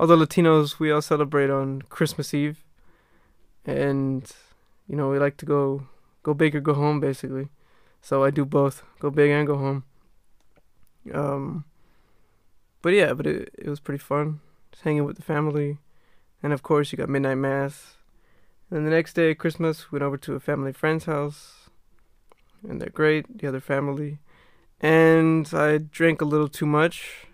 all 0.00 0.08
the 0.08 0.16
Latinos 0.16 0.80
we 0.80 0.90
all 0.90 1.02
celebrate 1.02 1.50
on 1.50 1.82
Christmas 1.82 2.34
Eve, 2.34 2.64
and 3.64 4.30
you 4.88 4.96
know 4.96 5.08
we 5.10 5.18
like 5.18 5.36
to 5.38 5.46
go 5.46 5.86
go 6.22 6.34
big 6.34 6.54
or 6.54 6.60
go 6.60 6.74
home 6.74 7.00
basically. 7.00 7.48
So 8.02 8.24
I 8.24 8.30
do 8.30 8.44
both, 8.44 8.82
go 8.98 9.10
big 9.10 9.30
and 9.30 9.46
go 9.46 9.56
home. 9.56 9.84
Um, 11.12 11.64
but 12.82 12.90
yeah, 12.90 13.12
but 13.12 13.26
it 13.26 13.54
it 13.58 13.68
was 13.68 13.80
pretty 13.80 13.98
fun, 13.98 14.40
just 14.72 14.84
hanging 14.84 15.04
with 15.04 15.16
the 15.16 15.22
family, 15.22 15.78
and 16.42 16.52
of 16.52 16.62
course 16.62 16.92
you 16.92 16.98
got 16.98 17.08
midnight 17.08 17.38
mass. 17.38 17.96
And 18.70 18.78
then 18.78 18.84
the 18.84 18.96
next 18.96 19.14
day, 19.14 19.34
Christmas, 19.34 19.90
went 19.90 20.04
over 20.04 20.16
to 20.18 20.34
a 20.34 20.40
family 20.40 20.72
friend's 20.72 21.06
house, 21.06 21.68
and 22.66 22.80
they're 22.80 22.88
great, 22.88 23.38
the 23.38 23.48
other 23.48 23.60
family. 23.60 24.18
And 24.80 25.48
I 25.52 25.78
drank 25.78 26.22
a 26.22 26.24
little 26.24 26.48
too 26.48 26.66
much. 26.66 27.26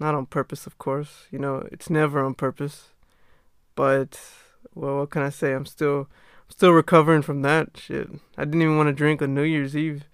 Not 0.00 0.14
on 0.14 0.26
purpose, 0.26 0.66
of 0.66 0.78
course. 0.78 1.26
You 1.30 1.38
know, 1.38 1.68
it's 1.70 1.90
never 1.90 2.24
on 2.24 2.34
purpose. 2.34 2.88
But 3.80 4.20
well, 4.74 4.98
what 4.98 5.08
can 5.08 5.22
I 5.22 5.30
say? 5.30 5.54
I'm 5.54 5.64
still 5.64 6.00
I'm 6.00 6.50
still 6.50 6.72
recovering 6.72 7.22
from 7.22 7.40
that 7.40 7.78
shit. 7.78 8.10
I 8.36 8.44
didn't 8.44 8.60
even 8.60 8.76
want 8.76 8.88
to 8.88 8.92
drink 8.92 9.22
on 9.22 9.34
New 9.34 9.42
Year's 9.42 9.74
Eve. 9.74 10.04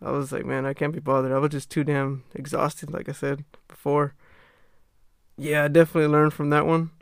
I 0.00 0.12
was 0.12 0.30
like, 0.30 0.46
man, 0.46 0.64
I 0.64 0.72
can't 0.72 0.92
be 0.92 1.00
bothered. 1.00 1.32
I 1.32 1.38
was 1.38 1.50
just 1.50 1.68
too 1.68 1.82
damn 1.82 2.22
exhausted, 2.32 2.92
like 2.92 3.08
I 3.08 3.12
said 3.12 3.44
before. 3.66 4.14
Yeah, 5.36 5.64
I 5.64 5.68
definitely 5.68 6.12
learned 6.12 6.32
from 6.32 6.50
that 6.50 6.64
one. 6.64 6.92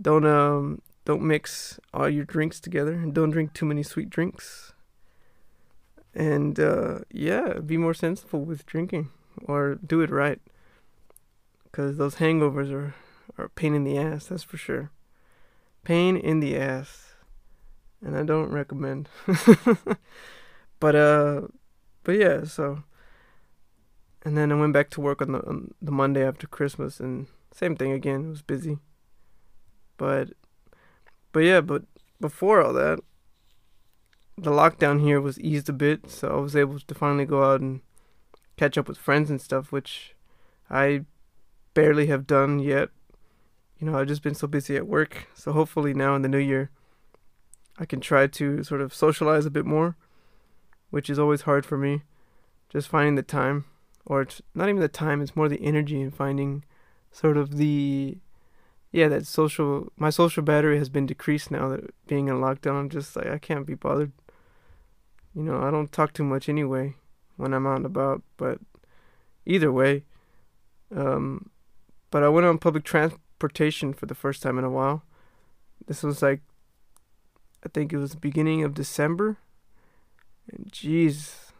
Don't 0.00 0.24
um 0.24 0.80
don't 1.04 1.22
mix 1.22 1.80
all 1.92 2.08
your 2.08 2.24
drinks 2.24 2.60
together 2.60 2.92
and 2.92 3.12
don't 3.12 3.32
drink 3.32 3.52
too 3.52 3.66
many 3.66 3.82
sweet 3.82 4.10
drinks. 4.10 4.74
And 6.14 6.60
uh, 6.60 7.00
yeah, 7.10 7.54
be 7.54 7.76
more 7.76 7.94
sensible 7.94 8.44
with 8.44 8.64
drinking 8.64 9.10
or 9.46 9.74
do 9.84 10.02
it 10.02 10.10
right. 10.10 10.40
Because 11.64 11.96
those 11.96 12.16
hangovers 12.22 12.70
are, 12.70 12.94
are 13.36 13.46
a 13.46 13.50
pain 13.50 13.74
in 13.74 13.82
the 13.82 13.98
ass, 13.98 14.26
that's 14.26 14.44
for 14.44 14.56
sure. 14.56 14.92
Pain 15.84 16.16
in 16.16 16.40
the 16.40 16.56
ass. 16.56 17.14
And 18.04 18.16
I 18.16 18.22
don't 18.22 18.50
recommend. 18.50 19.08
but 20.80 20.96
uh 20.96 21.42
but 22.04 22.12
yeah, 22.12 22.44
so 22.44 22.82
and 24.24 24.36
then 24.36 24.52
I 24.52 24.54
went 24.54 24.72
back 24.72 24.90
to 24.90 25.00
work 25.00 25.22
on 25.22 25.32
the 25.32 25.46
on 25.46 25.74
the 25.80 25.92
Monday 25.92 26.26
after 26.26 26.46
Christmas 26.46 27.00
and 27.00 27.26
same 27.52 27.76
thing 27.76 27.92
again, 27.92 28.26
it 28.26 28.30
was 28.30 28.42
busy. 28.42 28.78
But 29.96 30.30
but 31.32 31.40
yeah, 31.40 31.60
but 31.60 31.84
before 32.20 32.62
all 32.62 32.72
that, 32.72 33.00
the 34.36 34.50
lockdown 34.50 35.00
here 35.00 35.20
was 35.20 35.40
eased 35.40 35.68
a 35.68 35.72
bit, 35.72 36.10
so 36.10 36.28
I 36.28 36.40
was 36.40 36.56
able 36.56 36.78
to 36.80 36.94
finally 36.94 37.24
go 37.24 37.42
out 37.44 37.60
and 37.60 37.80
catch 38.56 38.78
up 38.78 38.88
with 38.88 38.98
friends 38.98 39.30
and 39.30 39.40
stuff, 39.40 39.72
which 39.72 40.14
I 40.70 41.04
barely 41.74 42.06
have 42.06 42.26
done 42.26 42.58
yet. 42.58 42.90
You 43.82 43.90
know, 43.90 43.98
I've 43.98 44.06
just 44.06 44.22
been 44.22 44.36
so 44.36 44.46
busy 44.46 44.76
at 44.76 44.86
work. 44.86 45.26
So 45.34 45.50
hopefully 45.50 45.92
now 45.92 46.14
in 46.14 46.22
the 46.22 46.28
new 46.28 46.38
year, 46.38 46.70
I 47.80 47.84
can 47.84 47.98
try 47.98 48.28
to 48.28 48.62
sort 48.62 48.80
of 48.80 48.94
socialize 48.94 49.44
a 49.44 49.50
bit 49.50 49.66
more, 49.66 49.96
which 50.90 51.10
is 51.10 51.18
always 51.18 51.42
hard 51.42 51.66
for 51.66 51.76
me. 51.76 52.02
Just 52.68 52.86
finding 52.86 53.16
the 53.16 53.24
time, 53.24 53.64
or 54.06 54.22
it's 54.22 54.40
not 54.54 54.68
even 54.68 54.80
the 54.80 54.86
time, 54.86 55.20
it's 55.20 55.34
more 55.34 55.48
the 55.48 55.60
energy 55.60 56.00
and 56.00 56.14
finding 56.14 56.64
sort 57.10 57.36
of 57.36 57.56
the 57.56 58.18
yeah, 58.92 59.08
that 59.08 59.26
social 59.26 59.92
my 59.96 60.10
social 60.10 60.44
battery 60.44 60.78
has 60.78 60.88
been 60.88 61.06
decreased 61.06 61.50
now 61.50 61.68
that 61.70 61.92
being 62.06 62.28
in 62.28 62.36
lockdown. 62.36 62.78
I'm 62.78 62.88
just 62.88 63.16
like 63.16 63.26
I 63.26 63.38
can't 63.38 63.66
be 63.66 63.74
bothered. 63.74 64.12
You 65.34 65.42
know, 65.42 65.60
I 65.60 65.72
don't 65.72 65.90
talk 65.90 66.12
too 66.12 66.24
much 66.24 66.48
anyway 66.48 66.94
when 67.36 67.52
I'm 67.52 67.66
out 67.66 67.78
and 67.78 67.86
about, 67.86 68.22
but 68.36 68.60
either 69.44 69.72
way, 69.72 70.04
um, 70.94 71.50
but 72.12 72.22
I 72.22 72.28
went 72.28 72.46
on 72.46 72.58
public 72.58 72.84
transportation 73.42 73.92
for 73.92 74.06
the 74.06 74.14
first 74.14 74.42
time 74.42 74.58
in 74.58 74.64
a 74.64 74.70
while. 74.70 75.02
This 75.86 76.02
was 76.02 76.22
like, 76.22 76.40
I 77.64 77.68
think 77.68 77.92
it 77.92 77.96
was 77.96 78.12
the 78.12 78.16
beginning 78.16 78.64
of 78.64 78.74
December. 78.74 79.38
And 80.50 80.70
jeez, 80.70 81.52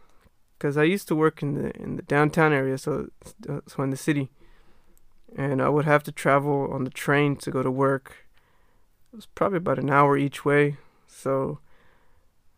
because 0.57 0.77
I 0.77 0.83
used 0.83 1.07
to 1.09 1.15
work 1.15 1.41
in 1.41 1.55
the 1.55 1.71
in 1.71 1.95
the 1.95 2.03
downtown 2.03 2.53
area, 2.53 2.77
so 2.77 3.07
so 3.67 3.83
in 3.83 3.89
the 3.89 3.97
city 3.97 4.29
and 5.35 5.61
I 5.61 5.69
would 5.69 5.85
have 5.85 6.03
to 6.03 6.11
travel 6.11 6.69
on 6.71 6.83
the 6.83 6.91
train 6.91 7.35
to 7.37 7.51
go 7.51 7.63
to 7.63 7.71
work. 7.71 8.27
It 9.11 9.15
was 9.15 9.25
probably 9.25 9.57
about 9.57 9.79
an 9.79 9.89
hour 9.89 10.15
each 10.17 10.45
way, 10.45 10.77
so 11.07 11.59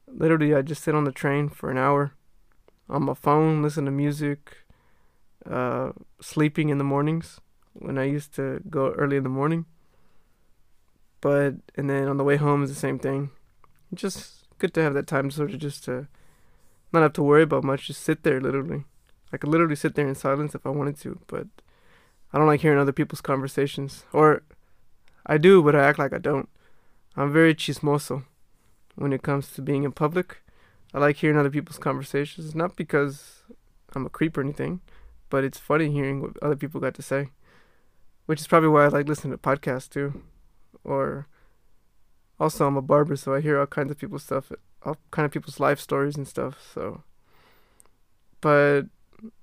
literally 0.07 0.53
I 0.53 0.61
just 0.61 0.83
sit 0.83 0.95
on 0.95 1.05
the 1.05 1.11
train 1.11 1.49
for 1.49 1.71
an 1.71 1.77
hour 1.77 2.11
on 2.89 3.03
my 3.03 3.13
phone, 3.13 3.63
listen 3.63 3.85
to 3.85 3.91
music, 3.91 4.65
uh, 5.49 5.91
sleeping 6.19 6.69
in 6.69 6.77
the 6.77 6.83
mornings 6.83 7.39
when 7.75 7.97
I 7.97 8.03
used 8.05 8.33
to 8.35 8.61
go 8.69 8.91
early 8.91 9.17
in 9.17 9.23
the 9.23 9.29
morning. 9.29 9.65
But 11.21 11.55
and 11.75 11.89
then 11.89 12.07
on 12.07 12.17
the 12.17 12.23
way 12.23 12.37
home 12.37 12.63
is 12.63 12.69
the 12.69 12.75
same 12.75 12.99
thing. 12.99 13.31
Just 13.93 14.47
good 14.57 14.73
to 14.73 14.81
have 14.81 14.93
that 14.93 15.07
time 15.07 15.29
sort 15.31 15.53
of 15.53 15.59
just 15.59 15.83
to 15.85 16.07
not 16.93 17.01
have 17.03 17.13
to 17.13 17.23
worry 17.23 17.43
about 17.43 17.63
much, 17.63 17.87
just 17.87 18.01
sit 18.01 18.23
there 18.23 18.39
literally. 18.39 18.85
I 19.33 19.37
could 19.37 19.49
literally 19.49 19.75
sit 19.75 19.95
there 19.95 20.07
in 20.07 20.15
silence 20.15 20.55
if 20.55 20.65
I 20.65 20.69
wanted 20.69 20.97
to, 21.01 21.19
but 21.27 21.47
I 22.31 22.37
don't 22.37 22.47
like 22.47 22.61
hearing 22.61 22.79
other 22.79 22.93
people's 22.93 23.21
conversations. 23.21 24.05
Or 24.13 24.43
I 25.25 25.37
do, 25.37 25.61
but 25.61 25.75
I 25.75 25.83
act 25.83 25.99
like 25.99 26.13
I 26.13 26.19
don't. 26.19 26.49
I'm 27.17 27.31
very 27.31 27.55
chismoso 27.55 28.23
when 28.95 29.13
it 29.13 29.23
comes 29.23 29.51
to 29.53 29.61
being 29.61 29.83
in 29.83 29.91
public. 29.91 30.37
I 30.93 30.99
like 30.99 31.17
hearing 31.17 31.37
other 31.37 31.49
people's 31.49 31.77
conversations, 31.77 32.55
not 32.55 32.75
because 32.75 33.43
I'm 33.93 34.05
a 34.05 34.09
creep 34.09 34.37
or 34.37 34.41
anything, 34.41 34.81
but 35.29 35.43
it's 35.43 35.57
funny 35.57 35.91
hearing 35.91 36.21
what 36.21 36.41
other 36.41 36.55
people 36.55 36.79
got 36.79 36.93
to 36.95 37.01
say. 37.01 37.29
Which 38.25 38.41
is 38.41 38.47
probably 38.47 38.69
why 38.69 38.85
I 38.85 38.87
like 38.87 39.07
listening 39.07 39.31
to 39.31 39.37
podcasts 39.37 39.89
too. 39.89 40.23
Or 40.83 41.27
also 42.39 42.67
I'm 42.67 42.77
a 42.77 42.81
barber, 42.81 43.15
so 43.15 43.33
I 43.33 43.41
hear 43.41 43.59
all 43.59 43.65
kinds 43.65 43.91
of 43.91 43.97
people's 43.97 44.23
stuff, 44.23 44.51
all 44.83 44.97
kind 45.11 45.25
of 45.25 45.31
people's 45.31 45.59
life 45.59 45.79
stories 45.79 46.15
and 46.15 46.27
stuff. 46.27 46.57
So, 46.73 47.03
but 48.41 48.83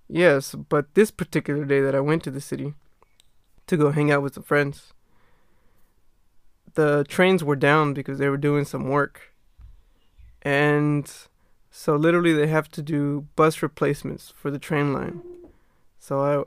yes, 0.09 0.55
but 0.55 0.95
this 0.95 1.11
particular 1.11 1.65
day 1.65 1.81
that 1.81 1.95
I 1.95 2.01
went 2.01 2.23
to 2.25 2.31
the 2.31 2.41
city, 2.41 2.75
to 3.67 3.77
go 3.77 3.91
hang 3.91 4.11
out 4.11 4.23
with 4.23 4.35
some 4.35 4.43
friends. 4.43 4.93
The 6.75 7.05
trains 7.09 7.45
were 7.45 7.57
down 7.57 7.95
because 7.95 8.19
they 8.19 8.29
were 8.29 8.37
doing 8.37 8.65
some 8.65 8.89
work. 8.89 9.35
And 10.43 11.11
so 11.71 11.97
literally 11.97 12.33
they 12.33 12.49
have 12.49 12.71
to 12.73 12.83
do 12.83 13.29
bus 13.37 13.63
replacements 13.63 14.33
for 14.37 14.51
the 14.51 14.59
train 14.59 14.93
line. 14.93 15.23
So 15.99 16.21
I 16.21 16.43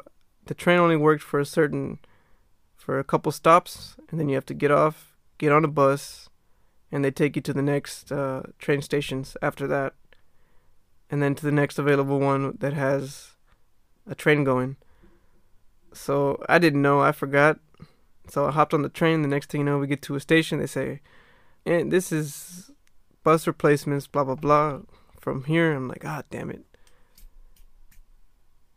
the 0.45 0.53
train 0.53 0.79
only 0.79 0.97
worked 0.97 1.23
for 1.23 1.39
a 1.39 1.45
certain 1.45 1.99
for 2.85 2.99
a 2.99 3.03
couple 3.03 3.31
stops 3.31 3.95
and 4.09 4.19
then 4.19 4.29
you 4.29 4.35
have 4.35 4.45
to 4.45 4.53
get 4.53 4.69
off, 4.69 5.15
get 5.39 5.51
on 5.51 5.65
a 5.65 5.67
bus 5.67 6.29
and 6.91 7.03
they 7.03 7.09
take 7.09 7.35
you 7.35 7.41
to 7.41 7.51
the 7.51 7.63
next 7.63 8.11
uh, 8.11 8.43
train 8.59 8.79
stations 8.83 9.35
after 9.41 9.65
that. 9.65 9.95
And 11.09 11.21
then 11.21 11.33
to 11.33 11.43
the 11.43 11.51
next 11.51 11.79
available 11.79 12.19
one 12.19 12.57
that 12.59 12.73
has 12.73 13.31
a 14.07 14.13
train 14.13 14.43
going. 14.43 14.75
So 15.93 16.43
I 16.47 16.59
didn't 16.59 16.83
know. 16.83 17.01
I 17.01 17.11
forgot. 17.11 17.57
So 18.27 18.45
I 18.45 18.51
hopped 18.51 18.73
on 18.73 18.83
the 18.83 18.89
train. 18.89 19.23
The 19.23 19.27
next 19.27 19.49
thing 19.49 19.61
you 19.61 19.65
know, 19.65 19.79
we 19.79 19.87
get 19.87 20.03
to 20.03 20.15
a 20.15 20.19
station. 20.19 20.59
They 20.59 20.67
say, 20.67 21.01
and 21.65 21.91
this 21.91 22.11
is 22.11 22.69
bus 23.23 23.47
replacements, 23.47 24.05
blah, 24.05 24.23
blah, 24.23 24.35
blah. 24.35 24.81
From 25.19 25.45
here, 25.45 25.73
I'm 25.73 25.87
like, 25.87 26.05
ah, 26.05 26.21
damn 26.29 26.51
it. 26.51 26.65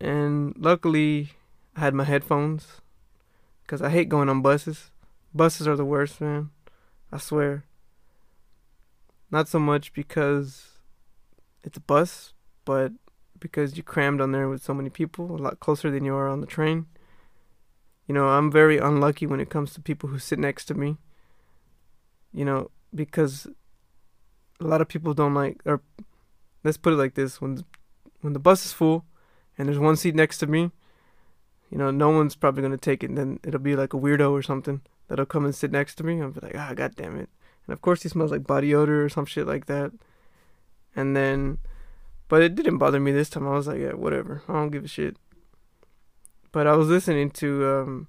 And 0.00 0.55
luckily, 0.57 1.33
I 1.77 1.81
had 1.81 1.93
my 1.93 2.05
headphones 2.05 2.81
because 3.68 3.82
I 3.82 3.90
hate 3.90 4.08
going 4.08 4.30
on 4.30 4.40
buses. 4.40 4.90
Buses 5.34 5.68
are 5.68 5.76
the 5.76 5.84
worst, 5.84 6.22
man. 6.22 6.48
I 7.12 7.18
swear. 7.18 7.64
Not 9.30 9.46
so 9.46 9.58
much 9.58 9.92
because 9.92 10.78
it's 11.62 11.76
a 11.76 11.80
bus, 11.80 12.32
but 12.64 12.92
because 13.38 13.76
you're 13.76 13.84
crammed 13.84 14.22
on 14.22 14.32
there 14.32 14.48
with 14.48 14.62
so 14.62 14.72
many 14.72 14.88
people, 14.88 15.37
a 15.37 15.37
lot 15.37 15.60
closer 15.60 15.90
than 15.90 16.02
you 16.02 16.14
are 16.14 16.28
on 16.28 16.40
the 16.40 16.46
train. 16.46 16.87
You 18.06 18.14
know, 18.14 18.28
I'm 18.28 18.50
very 18.50 18.78
unlucky 18.78 19.26
when 19.26 19.38
it 19.38 19.50
comes 19.50 19.75
to 19.75 19.82
people 19.82 20.08
who 20.08 20.18
sit 20.18 20.38
next 20.38 20.64
to 20.66 20.75
me. 20.75 20.96
You 22.32 22.46
know, 22.46 22.70
because 22.94 23.46
a 24.62 24.64
lot 24.64 24.80
of 24.80 24.88
people 24.88 25.12
don't 25.12 25.34
like 25.34 25.60
or 25.66 25.82
let's 26.64 26.78
put 26.78 26.94
it 26.94 26.96
like 26.96 27.16
this, 27.16 27.38
when 27.38 27.62
when 28.22 28.32
the 28.32 28.38
bus 28.38 28.64
is 28.64 28.72
full 28.72 29.04
and 29.58 29.68
there's 29.68 29.78
one 29.78 29.96
seat 29.96 30.14
next 30.14 30.38
to 30.38 30.46
me, 30.46 30.70
you 31.70 31.78
know, 31.78 31.90
no 31.90 32.10
one's 32.10 32.37
probably 32.37 32.62
gonna 32.62 32.76
take 32.76 33.02
it. 33.02 33.10
And 33.10 33.18
then 33.18 33.40
it'll 33.44 33.60
be 33.60 33.76
like 33.76 33.94
a 33.94 33.98
weirdo 33.98 34.30
or 34.30 34.42
something 34.42 34.80
that'll 35.08 35.26
come 35.26 35.44
and 35.44 35.54
sit 35.54 35.70
next 35.70 35.96
to 35.96 36.04
me. 36.04 36.20
I'll 36.20 36.30
be 36.30 36.40
like, 36.40 36.56
ah, 36.56 36.72
god 36.75 36.94
damn 36.96 37.18
it. 37.18 37.28
And 37.66 37.72
of 37.72 37.82
course, 37.82 38.02
he 38.02 38.08
smells 38.08 38.30
like 38.30 38.46
body 38.46 38.75
odor 38.75 39.04
or 39.04 39.08
some 39.08 39.26
shit 39.26 39.46
like 39.46 39.66
that. 39.66 39.92
And 40.96 41.16
then, 41.16 41.58
but 42.28 42.42
it 42.42 42.54
didn't 42.54 42.78
bother 42.78 43.00
me 43.00 43.12
this 43.12 43.30
time. 43.30 43.46
I 43.46 43.52
was 43.52 43.66
like, 43.66 43.80
yeah, 43.80 43.92
whatever. 43.92 44.42
I 44.48 44.54
don't 44.54 44.70
give 44.70 44.84
a 44.84 44.88
shit. 44.88 45.16
But 46.50 46.66
I 46.66 46.75
was 46.75 46.88
listening 46.88 47.30
to 47.32 47.66
um, 47.66 48.08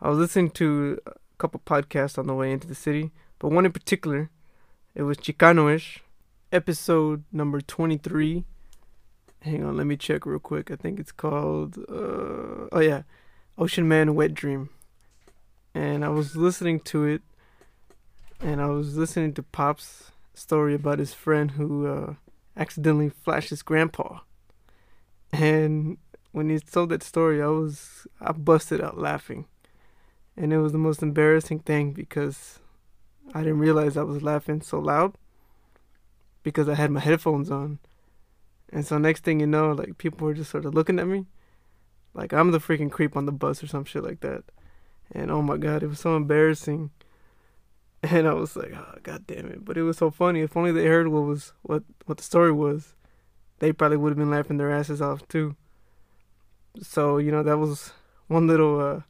I 0.00 0.10
was 0.10 0.18
listening 0.18 0.50
to 0.50 1.00
a 1.06 1.12
couple 1.38 1.60
podcasts 1.64 2.18
on 2.18 2.26
the 2.26 2.34
way 2.34 2.52
into 2.52 2.68
the 2.68 2.74
city, 2.74 3.12
but 3.38 3.48
one 3.48 3.64
in 3.64 3.72
particular, 3.72 4.30
it 4.94 5.02
was 5.02 5.16
Chicanoish, 5.16 6.00
episode 6.52 7.24
number 7.32 7.60
twenty 7.62 7.96
three. 7.96 8.44
Hang 9.42 9.64
on, 9.64 9.76
let 9.76 9.86
me 9.86 9.96
check 9.96 10.26
real 10.26 10.38
quick. 10.38 10.70
I 10.70 10.76
think 10.76 10.98
it's 10.98 11.12
called 11.12 11.78
uh, 11.88 12.68
oh 12.72 12.80
yeah, 12.80 13.02
Ocean 13.56 13.86
Man 13.86 14.14
Wet 14.14 14.34
Dream. 14.34 14.70
And 15.74 16.04
I 16.04 16.08
was 16.08 16.34
listening 16.34 16.80
to 16.80 17.04
it, 17.04 17.22
and 18.40 18.60
I 18.60 18.66
was 18.66 18.96
listening 18.96 19.34
to 19.34 19.42
Pop's 19.42 20.10
story 20.34 20.74
about 20.74 20.98
his 20.98 21.14
friend 21.14 21.52
who 21.52 21.86
uh, 21.86 22.14
accidentally 22.56 23.10
flashed 23.10 23.50
his 23.50 23.62
grandpa. 23.62 24.20
And 25.32 25.98
when 26.32 26.48
he 26.50 26.58
told 26.58 26.88
that 26.90 27.02
story, 27.02 27.40
I 27.40 27.46
was 27.46 28.06
I 28.20 28.32
busted 28.32 28.80
out 28.80 28.98
laughing, 28.98 29.46
and 30.36 30.52
it 30.52 30.58
was 30.58 30.72
the 30.72 30.78
most 30.78 31.02
embarrassing 31.02 31.60
thing 31.60 31.92
because 31.92 32.58
I 33.34 33.40
didn't 33.42 33.60
realize 33.60 33.96
I 33.96 34.02
was 34.02 34.22
laughing 34.22 34.62
so 34.62 34.80
loud 34.80 35.14
because 36.42 36.68
I 36.68 36.74
had 36.74 36.90
my 36.90 37.00
headphones 37.00 37.50
on, 37.50 37.78
and 38.72 38.86
so 38.86 38.98
next 38.98 39.24
thing 39.24 39.40
you 39.40 39.46
know, 39.46 39.72
like 39.72 39.98
people 39.98 40.26
were 40.26 40.34
just 40.34 40.50
sort 40.50 40.64
of 40.64 40.74
looking 40.74 40.98
at 40.98 41.06
me, 41.06 41.26
like 42.14 42.32
I'm 42.32 42.50
the 42.50 42.58
freaking 42.58 42.90
creep 42.90 43.16
on 43.16 43.26
the 43.26 43.32
bus 43.32 43.62
or 43.62 43.66
some 43.66 43.84
shit 43.84 44.04
like 44.04 44.20
that, 44.20 44.44
and 45.12 45.30
oh 45.30 45.42
my 45.42 45.56
god, 45.56 45.82
it 45.82 45.88
was 45.88 46.00
so 46.00 46.16
embarrassing. 46.16 46.90
And 48.00 48.28
I 48.28 48.32
was 48.32 48.54
like, 48.54 48.72
oh, 48.72 48.94
god 49.02 49.26
damn 49.26 49.46
it! 49.46 49.64
But 49.64 49.76
it 49.76 49.82
was 49.82 49.98
so 49.98 50.08
funny. 50.08 50.40
If 50.42 50.56
only 50.56 50.70
they 50.70 50.86
heard 50.86 51.08
what 51.08 51.22
was 51.22 51.52
what 51.62 51.82
what 52.06 52.18
the 52.18 52.22
story 52.22 52.52
was, 52.52 52.94
they 53.58 53.72
probably 53.72 53.96
would 53.96 54.10
have 54.10 54.16
been 54.18 54.30
laughing 54.30 54.56
their 54.56 54.70
asses 54.70 55.02
off 55.02 55.26
too 55.26 55.56
so 56.82 57.18
you 57.18 57.30
know 57.30 57.42
that 57.42 57.58
was 57.58 57.92
one 58.26 58.46
little 58.46 58.80
uh, 58.80 59.00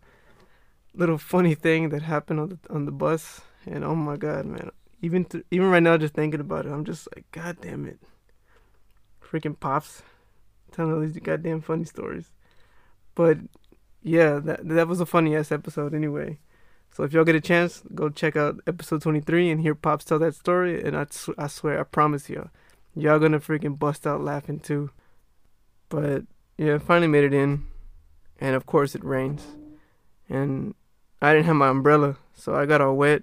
little 0.94 1.18
funny 1.18 1.54
thing 1.54 1.90
that 1.90 2.02
happened 2.02 2.40
on 2.40 2.48
the 2.48 2.58
on 2.70 2.84
the 2.84 2.92
bus, 2.92 3.42
and 3.66 3.84
oh 3.84 3.94
my 3.94 4.16
god, 4.16 4.46
man, 4.46 4.70
even 5.02 5.24
th- 5.24 5.44
even 5.50 5.70
right 5.70 5.82
now, 5.82 5.96
just 5.96 6.14
thinking 6.14 6.40
about 6.40 6.66
it, 6.66 6.72
I'm 6.72 6.84
just 6.84 7.08
like, 7.14 7.30
god 7.32 7.58
damn 7.60 7.86
it, 7.86 8.00
freaking 9.30 9.58
pops, 9.58 10.02
telling 10.72 10.92
all 10.92 11.00
these 11.00 11.18
goddamn 11.18 11.60
funny 11.60 11.84
stories. 11.84 12.32
But 13.14 13.38
yeah, 14.02 14.38
that 14.38 14.68
that 14.68 14.88
was 14.88 15.00
a 15.00 15.06
funny 15.06 15.36
ass 15.36 15.52
episode 15.52 15.94
anyway. 15.94 16.38
So 16.90 17.04
if 17.04 17.12
y'all 17.12 17.24
get 17.24 17.34
a 17.34 17.40
chance, 17.40 17.82
go 17.94 18.08
check 18.08 18.36
out 18.36 18.60
episode 18.66 19.02
23 19.02 19.50
and 19.50 19.60
hear 19.60 19.74
Pops 19.74 20.04
tell 20.04 20.18
that 20.20 20.34
story. 20.34 20.82
And 20.82 20.96
I, 20.96 21.06
I 21.36 21.46
swear, 21.46 21.78
I 21.78 21.84
promise 21.84 22.28
you, 22.30 22.48
y'all 22.94 23.18
gonna 23.18 23.40
freaking 23.40 23.78
bust 23.78 24.06
out 24.06 24.22
laughing 24.22 24.60
too. 24.60 24.90
But 25.88 26.24
yeah, 26.56 26.78
finally 26.78 27.06
made 27.06 27.24
it 27.24 27.34
in, 27.34 27.66
and 28.40 28.56
of 28.56 28.66
course 28.66 28.94
it 28.94 29.04
rains, 29.04 29.46
and 30.28 30.74
I 31.22 31.32
didn't 31.32 31.46
have 31.46 31.56
my 31.56 31.68
umbrella, 31.68 32.16
so 32.34 32.54
I 32.54 32.66
got 32.66 32.80
all 32.80 32.96
wet. 32.96 33.22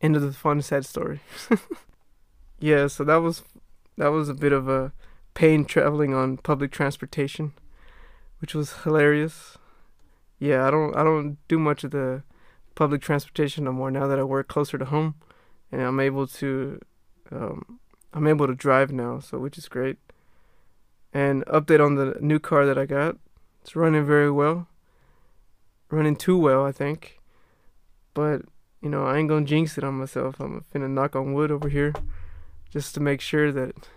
Into 0.00 0.18
the 0.18 0.32
fun 0.32 0.60
sad 0.62 0.84
story. 0.84 1.20
yeah, 2.58 2.88
so 2.88 3.04
that 3.04 3.16
was 3.16 3.42
that 3.98 4.08
was 4.08 4.28
a 4.28 4.34
bit 4.34 4.52
of 4.52 4.68
a 4.68 4.92
pain 5.34 5.64
traveling 5.64 6.14
on 6.14 6.36
public 6.36 6.70
transportation, 6.70 7.52
which 8.40 8.54
was 8.54 8.82
hilarious 8.84 9.56
yeah, 10.42 10.66
I 10.66 10.72
don't 10.72 10.96
I 10.96 11.04
don't 11.04 11.38
do 11.46 11.56
much 11.56 11.84
of 11.84 11.92
the 11.92 12.24
public 12.74 13.00
transportation 13.00 13.62
no 13.62 13.72
more 13.72 13.92
now 13.92 14.08
that 14.08 14.18
I 14.18 14.24
work 14.24 14.48
closer 14.48 14.76
to 14.76 14.84
home, 14.84 15.14
and 15.70 15.80
I'm 15.80 16.00
able 16.00 16.26
to 16.26 16.80
um, 17.30 17.78
I'm 18.12 18.26
able 18.26 18.48
to 18.48 18.54
drive 18.56 18.90
now, 18.90 19.20
so 19.20 19.38
which 19.38 19.56
is 19.56 19.68
great. 19.68 19.98
And 21.14 21.46
update 21.46 21.84
on 21.84 21.94
the 21.94 22.16
new 22.20 22.40
car 22.40 22.66
that 22.66 22.76
I 22.76 22.86
got. 22.86 23.18
It's 23.60 23.76
running 23.76 24.04
very 24.04 24.32
well. 24.32 24.66
Running 25.90 26.16
too 26.16 26.36
well, 26.36 26.66
I 26.66 26.72
think. 26.72 27.20
But 28.12 28.42
you 28.80 28.88
know, 28.88 29.04
I 29.04 29.18
ain't 29.18 29.28
gonna 29.28 29.46
jinx 29.46 29.78
it 29.78 29.84
on 29.84 29.94
myself. 29.94 30.40
I'm 30.40 30.64
finna 30.74 30.90
knock 30.90 31.14
on 31.14 31.34
wood 31.34 31.52
over 31.52 31.68
here, 31.68 31.92
just 32.72 32.94
to 32.94 33.00
make 33.00 33.20
sure 33.20 33.52
that, 33.52 33.88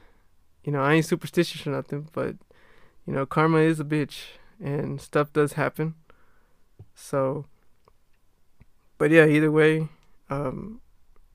you 0.63 0.71
know, 0.71 0.81
I 0.81 0.93
ain't 0.93 1.05
superstitious 1.05 1.65
or 1.65 1.71
nothing. 1.71 2.09
But 2.11 2.35
you 3.05 3.13
know, 3.13 3.25
karma 3.25 3.59
is 3.59 3.79
a 3.79 3.85
bitch, 3.85 4.23
and 4.61 4.99
stuff 4.99 5.31
does 5.31 5.53
happen. 5.53 5.95
So, 6.93 7.45
but 8.97 9.11
yeah, 9.11 9.25
either 9.25 9.51
way, 9.51 9.89
um, 10.29 10.81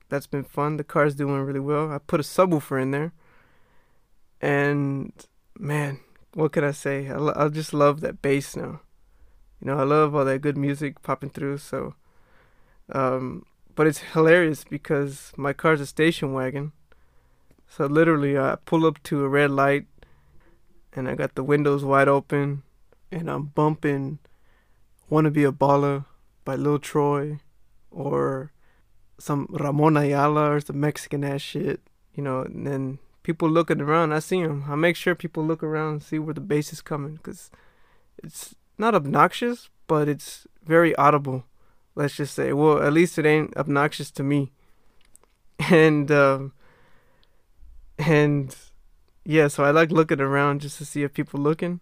that's 0.09 0.27
been 0.27 0.43
fun. 0.43 0.77
The 0.77 0.83
car's 0.83 1.15
doing 1.15 1.41
really 1.41 1.59
well. 1.59 1.91
I 1.91 1.97
put 1.97 2.19
a 2.19 2.23
subwoofer 2.23 2.81
in 2.81 2.91
there, 2.91 3.13
and 4.41 5.13
man, 5.57 5.99
what 6.33 6.51
could 6.51 6.63
I 6.63 6.71
say? 6.71 7.07
I, 7.09 7.15
lo- 7.15 7.33
I 7.35 7.47
just 7.47 7.73
love 7.73 8.01
that 8.01 8.21
bass 8.21 8.55
now. 8.55 8.81
You 9.59 9.67
know, 9.67 9.79
I 9.79 9.83
love 9.83 10.15
all 10.15 10.25
that 10.25 10.41
good 10.41 10.57
music 10.57 11.01
popping 11.01 11.29
through. 11.29 11.59
So, 11.59 11.95
um, 12.91 13.45
but 13.75 13.87
it's 13.87 13.99
hilarious 13.99 14.63
because 14.63 15.31
my 15.37 15.53
car's 15.53 15.81
a 15.81 15.85
station 15.85 16.33
wagon. 16.33 16.73
So 17.71 17.85
literally, 17.85 18.37
I 18.37 18.57
pull 18.65 18.85
up 18.85 19.01
to 19.03 19.23
a 19.23 19.29
red 19.29 19.49
light, 19.49 19.85
and 20.91 21.07
I 21.07 21.15
got 21.15 21.35
the 21.35 21.43
windows 21.43 21.85
wide 21.85 22.09
open, 22.09 22.63
and 23.09 23.31
I'm 23.31 23.45
bumping 23.45 24.19
Want 25.07 25.23
to 25.23 25.31
Be 25.31 25.45
a 25.45 25.53
Baller 25.53 26.03
by 26.43 26.55
Lil 26.55 26.79
Troy 26.79 27.39
or 27.89 28.51
some 29.17 29.47
Ramon 29.51 29.95
Ayala 29.95 30.51
or 30.51 30.59
some 30.59 30.81
Mexican 30.81 31.23
ass 31.23 31.39
shit, 31.39 31.79
you 32.13 32.21
know, 32.21 32.41
and 32.41 32.67
then 32.67 32.99
people 33.23 33.49
looking 33.49 33.79
around, 33.79 34.11
I 34.11 34.19
see 34.19 34.41
them. 34.43 34.65
I 34.67 34.75
make 34.75 34.97
sure 34.97 35.15
people 35.15 35.45
look 35.45 35.63
around 35.63 35.91
and 35.93 36.03
see 36.03 36.19
where 36.19 36.33
the 36.33 36.41
bass 36.41 36.73
is 36.73 36.81
coming 36.81 37.15
because 37.15 37.51
it's 38.21 38.53
not 38.77 38.95
obnoxious, 38.95 39.69
but 39.87 40.09
it's 40.09 40.45
very 40.65 40.93
audible. 40.97 41.45
Let's 41.95 42.17
just 42.17 42.35
say, 42.35 42.51
well, 42.51 42.83
at 42.83 42.91
least 42.91 43.17
it 43.17 43.25
ain't 43.25 43.55
obnoxious 43.55 44.11
to 44.11 44.23
me. 44.23 44.51
And, 45.69 46.11
um, 46.11 46.53
and 48.01 48.55
yeah, 49.23 49.47
so 49.47 49.63
I 49.63 49.71
like 49.71 49.91
looking 49.91 50.19
around 50.19 50.61
just 50.61 50.77
to 50.79 50.85
see 50.85 51.03
if 51.03 51.13
people 51.13 51.39
looking. 51.39 51.79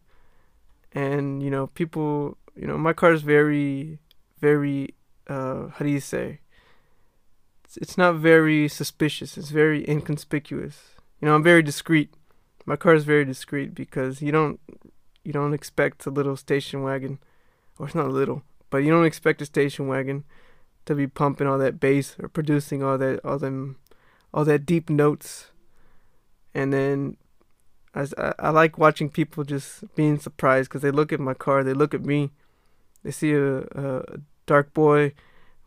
And, 0.94 1.44
you 1.44 1.52
know, 1.52 1.68
people 1.68 2.38
you 2.60 2.68
know, 2.68 2.78
my 2.78 2.92
car 2.92 3.14
is 3.14 3.22
very, 3.22 4.00
very, 4.42 4.94
uh, 5.28 5.70
how 5.70 5.86
do 5.86 5.90
you 5.90 6.02
say? 6.02 6.42
It's, 7.64 7.78
it's 7.78 7.98
not 7.98 8.16
very 8.16 8.68
suspicious. 8.68 9.38
It's 9.38 9.50
very 9.50 9.88
inconspicuous. 9.88 10.96
You 11.22 11.28
know, 11.28 11.36
I'm 11.36 11.44
very 11.44 11.64
discreet. 11.64 12.14
My 12.66 12.76
car 12.76 12.94
is 12.94 13.06
very 13.06 13.24
discreet 13.24 13.74
because 13.74 14.22
you 14.22 14.34
don't, 14.34 14.60
you 15.24 15.32
don't 15.32 15.54
expect 15.54 16.06
a 16.06 16.10
little 16.10 16.36
station 16.36 16.84
wagon, 16.84 17.20
or 17.78 17.86
it's 17.86 17.96
not 17.96 18.10
little, 18.10 18.44
but 18.70 18.80
you 18.80 18.92
don't 18.92 19.06
expect 19.06 19.42
a 19.42 19.46
station 19.46 19.88
wagon 19.88 20.26
to 20.86 20.94
be 20.94 21.08
pumping 21.08 21.48
all 21.48 21.58
that 21.58 21.80
bass 21.80 22.18
or 22.22 22.28
producing 22.28 22.84
all 22.84 22.98
that, 22.98 23.24
all 23.24 23.40
them, 23.40 23.78
all 24.34 24.44
that 24.44 24.66
deep 24.66 24.90
notes, 24.90 25.52
and 26.54 26.74
then 26.74 27.18
I, 27.94 28.34
I 28.40 28.50
like 28.50 28.78
watching 28.78 29.10
people 29.10 29.44
just 29.44 29.84
being 29.96 30.20
surprised 30.20 30.70
because 30.70 30.82
they 30.82 30.92
look 30.92 31.12
at 31.12 31.20
my 31.20 31.34
car, 31.34 31.64
they 31.64 31.74
look 31.74 31.94
at 31.94 32.06
me, 32.06 32.32
they 33.04 33.12
see 33.12 33.34
a, 33.34 33.60
a 33.60 34.04
dark 34.46 34.74
boy 34.74 35.14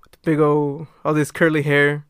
with 0.03 0.23
big 0.23 0.39
old 0.41 0.87
all 1.05 1.15
this 1.15 1.31
curly 1.31 1.63
hair, 1.63 2.07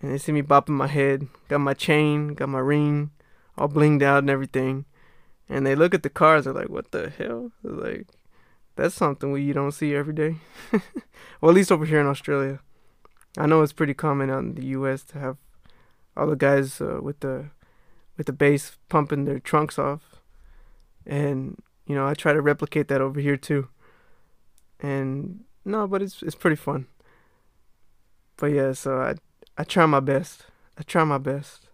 and 0.00 0.12
they 0.12 0.18
see 0.18 0.32
me 0.32 0.42
bopping 0.42 0.70
my 0.70 0.88
head. 0.88 1.28
Got 1.48 1.60
my 1.60 1.74
chain, 1.74 2.34
got 2.34 2.48
my 2.48 2.58
ring, 2.58 3.10
all 3.56 3.68
blinged 3.68 4.02
out 4.02 4.18
and 4.18 4.30
everything. 4.30 4.86
And 5.48 5.66
they 5.66 5.74
look 5.74 5.94
at 5.94 6.02
the 6.02 6.10
cars. 6.10 6.44
They're 6.44 6.54
like, 6.54 6.70
"What 6.70 6.90
the 6.92 7.10
hell?" 7.10 7.52
They're 7.62 7.72
like, 7.72 8.06
"That's 8.76 8.94
something 8.94 9.30
we 9.30 9.42
you 9.42 9.52
don't 9.52 9.72
see 9.72 9.94
every 9.94 10.14
day." 10.14 10.36
well, 11.40 11.50
at 11.50 11.54
least 11.54 11.70
over 11.70 11.84
here 11.84 12.00
in 12.00 12.06
Australia, 12.06 12.60
I 13.36 13.46
know 13.46 13.62
it's 13.62 13.72
pretty 13.72 13.94
common 13.94 14.30
out 14.30 14.40
in 14.40 14.54
the 14.54 14.66
U.S. 14.66 15.04
to 15.04 15.18
have 15.18 15.36
all 16.16 16.26
the 16.26 16.36
guys 16.36 16.80
uh, 16.80 16.98
with 17.02 17.20
the 17.20 17.50
with 18.16 18.26
the 18.26 18.32
bass 18.32 18.78
pumping 18.88 19.24
their 19.24 19.38
trunks 19.38 19.78
off, 19.78 20.22
and 21.06 21.60
you 21.86 21.94
know 21.94 22.06
I 22.06 22.14
try 22.14 22.32
to 22.32 22.40
replicate 22.40 22.88
that 22.88 23.00
over 23.00 23.20
here 23.20 23.36
too 23.36 23.68
and 24.82 25.44
no, 25.64 25.86
but 25.86 26.02
it's 26.02 26.22
it's 26.22 26.34
pretty 26.34 26.56
fun. 26.56 26.86
But 28.36 28.46
yeah, 28.46 28.72
so 28.72 29.00
I 29.00 29.14
I 29.56 29.64
try 29.64 29.86
my 29.86 30.00
best. 30.00 30.46
I 30.76 30.82
try 30.82 31.04
my 31.04 31.18
best. 31.18 31.68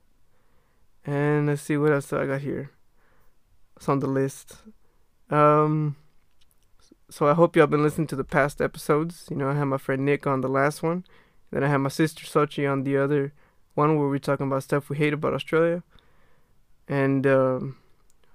And 1.06 1.46
let's 1.46 1.62
see 1.62 1.78
what 1.78 1.92
else 1.92 2.12
I 2.12 2.26
got 2.26 2.42
here. 2.42 2.70
It's 3.76 3.88
on 3.88 4.00
the 4.00 4.06
list. 4.06 4.58
Um 5.30 5.96
so 7.10 7.26
I 7.26 7.32
hope 7.32 7.56
y'all 7.56 7.66
been 7.66 7.82
listening 7.82 8.06
to 8.08 8.16
the 8.16 8.24
past 8.24 8.60
episodes. 8.60 9.26
You 9.30 9.36
know, 9.36 9.48
I 9.48 9.54
had 9.54 9.64
my 9.64 9.78
friend 9.78 10.04
Nick 10.04 10.26
on 10.26 10.42
the 10.42 10.48
last 10.48 10.82
one. 10.82 11.04
Then 11.50 11.64
I 11.64 11.68
had 11.68 11.78
my 11.78 11.88
sister 11.88 12.26
Sochi 12.26 12.70
on 12.70 12.84
the 12.84 12.98
other 12.98 13.32
one 13.74 13.98
where 13.98 14.08
we're 14.08 14.18
talking 14.18 14.46
about 14.46 14.64
stuff 14.64 14.90
we 14.90 14.98
hate 14.98 15.14
about 15.14 15.32
Australia. 15.32 15.82
And 16.88 17.26
um, 17.26 17.76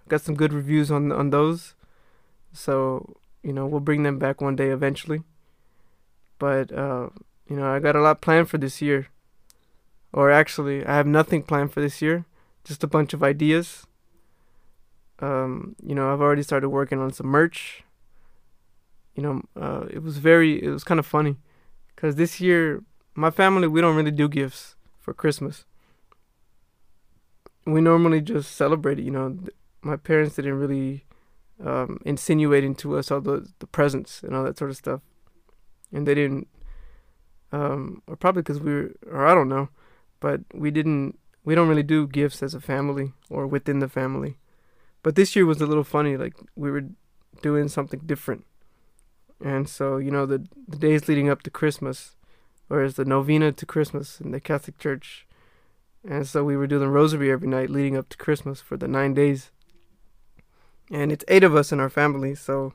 got 0.07 0.21
some 0.21 0.35
good 0.35 0.53
reviews 0.53 0.91
on 0.91 1.11
on 1.11 1.31
those. 1.31 1.73
So 2.51 3.17
you 3.41 3.51
know, 3.51 3.65
we'll 3.65 3.81
bring 3.81 4.03
them 4.03 4.19
back 4.19 4.41
one 4.41 4.55
day 4.55 4.69
eventually. 4.69 5.23
But 6.39 6.71
uh, 6.71 7.09
you 7.49 7.55
know, 7.55 7.67
I 7.67 7.79
got 7.79 7.95
a 7.95 8.01
lot 8.01 8.21
planned 8.21 8.49
for 8.49 8.57
this 8.57 8.81
year. 8.81 9.07
Or 10.11 10.29
actually, 10.29 10.85
I 10.85 10.95
have 10.95 11.07
nothing 11.07 11.41
planned 11.41 11.73
for 11.73 11.81
this 11.81 12.01
year. 12.01 12.25
Just 12.63 12.83
a 12.83 12.87
bunch 12.87 13.13
of 13.13 13.23
ideas. 13.23 13.87
Um, 15.19 15.75
you 15.83 15.95
know, 15.95 16.13
I've 16.13 16.21
already 16.21 16.43
started 16.43 16.69
working 16.69 16.99
on 16.99 17.11
some 17.11 17.27
merch. 17.27 17.83
You 19.15 19.23
know, 19.23 19.41
uh, 19.59 19.85
it 19.89 20.03
was 20.03 20.17
very, 20.17 20.63
it 20.63 20.69
was 20.69 20.83
kind 20.83 20.99
of 20.99 21.05
funny, 21.05 21.37
because 21.95 22.15
this 22.15 22.41
year, 22.41 22.83
my 23.15 23.29
family 23.29 23.67
we 23.67 23.79
don't 23.81 23.95
really 23.95 24.11
do 24.11 24.27
gifts 24.27 24.75
for 24.99 25.13
Christmas. 25.13 25.65
We 27.65 27.81
normally 27.81 28.21
just 28.21 28.55
celebrate 28.55 28.99
it. 28.99 29.03
You 29.03 29.11
know, 29.11 29.37
my 29.81 29.95
parents 29.95 30.35
didn't 30.35 30.59
really 30.59 31.05
um, 31.63 31.99
insinuating 32.05 32.75
to 32.75 32.97
us 32.97 33.11
all 33.11 33.21
the 33.21 33.47
the 33.59 33.67
presents 33.67 34.23
and 34.23 34.35
all 34.35 34.43
that 34.43 34.57
sort 34.57 34.71
of 34.71 34.77
stuff, 34.77 35.01
and 35.91 36.07
they 36.07 36.15
didn't, 36.15 36.47
um, 37.51 38.01
or 38.07 38.15
probably 38.15 38.41
because 38.41 38.59
we 38.59 38.73
were, 38.73 38.91
or 39.09 39.25
I 39.25 39.33
don't 39.33 39.49
know, 39.49 39.69
but 40.19 40.41
we 40.53 40.71
didn't. 40.71 41.19
We 41.45 41.55
don't 41.55 41.67
really 41.67 41.83
do 41.83 42.07
gifts 42.07 42.41
as 42.41 42.53
a 42.53 42.61
family 42.61 43.11
or 43.29 43.45
within 43.45 43.79
the 43.79 43.89
family, 43.89 44.37
but 45.03 45.15
this 45.15 45.35
year 45.35 45.45
was 45.45 45.61
a 45.61 45.65
little 45.65 45.83
funny. 45.83 46.17
Like 46.17 46.35
we 46.55 46.71
were 46.71 46.85
doing 47.41 47.67
something 47.67 48.01
different, 48.05 48.45
and 49.43 49.67
so 49.67 49.97
you 49.97 50.11
know 50.11 50.25
the 50.25 50.47
the 50.67 50.77
days 50.77 51.07
leading 51.07 51.29
up 51.29 51.43
to 51.43 51.49
Christmas, 51.49 52.15
or 52.69 52.81
as 52.81 52.95
the 52.95 53.05
novena 53.05 53.51
to 53.51 53.65
Christmas 53.65 54.19
in 54.19 54.31
the 54.31 54.39
Catholic 54.39 54.79
Church, 54.79 55.27
and 56.07 56.27
so 56.27 56.43
we 56.43 56.57
were 56.57 56.67
doing 56.67 56.87
rosary 56.89 57.31
every 57.31 57.47
night 57.47 57.69
leading 57.69 57.97
up 57.97 58.09
to 58.09 58.17
Christmas 58.17 58.61
for 58.61 58.77
the 58.77 58.87
nine 58.87 59.13
days. 59.13 59.51
And 60.91 61.11
it's 61.11 61.25
eight 61.27 61.43
of 61.43 61.55
us 61.55 61.71
in 61.71 61.79
our 61.79 61.89
family. 61.89 62.35
So 62.35 62.73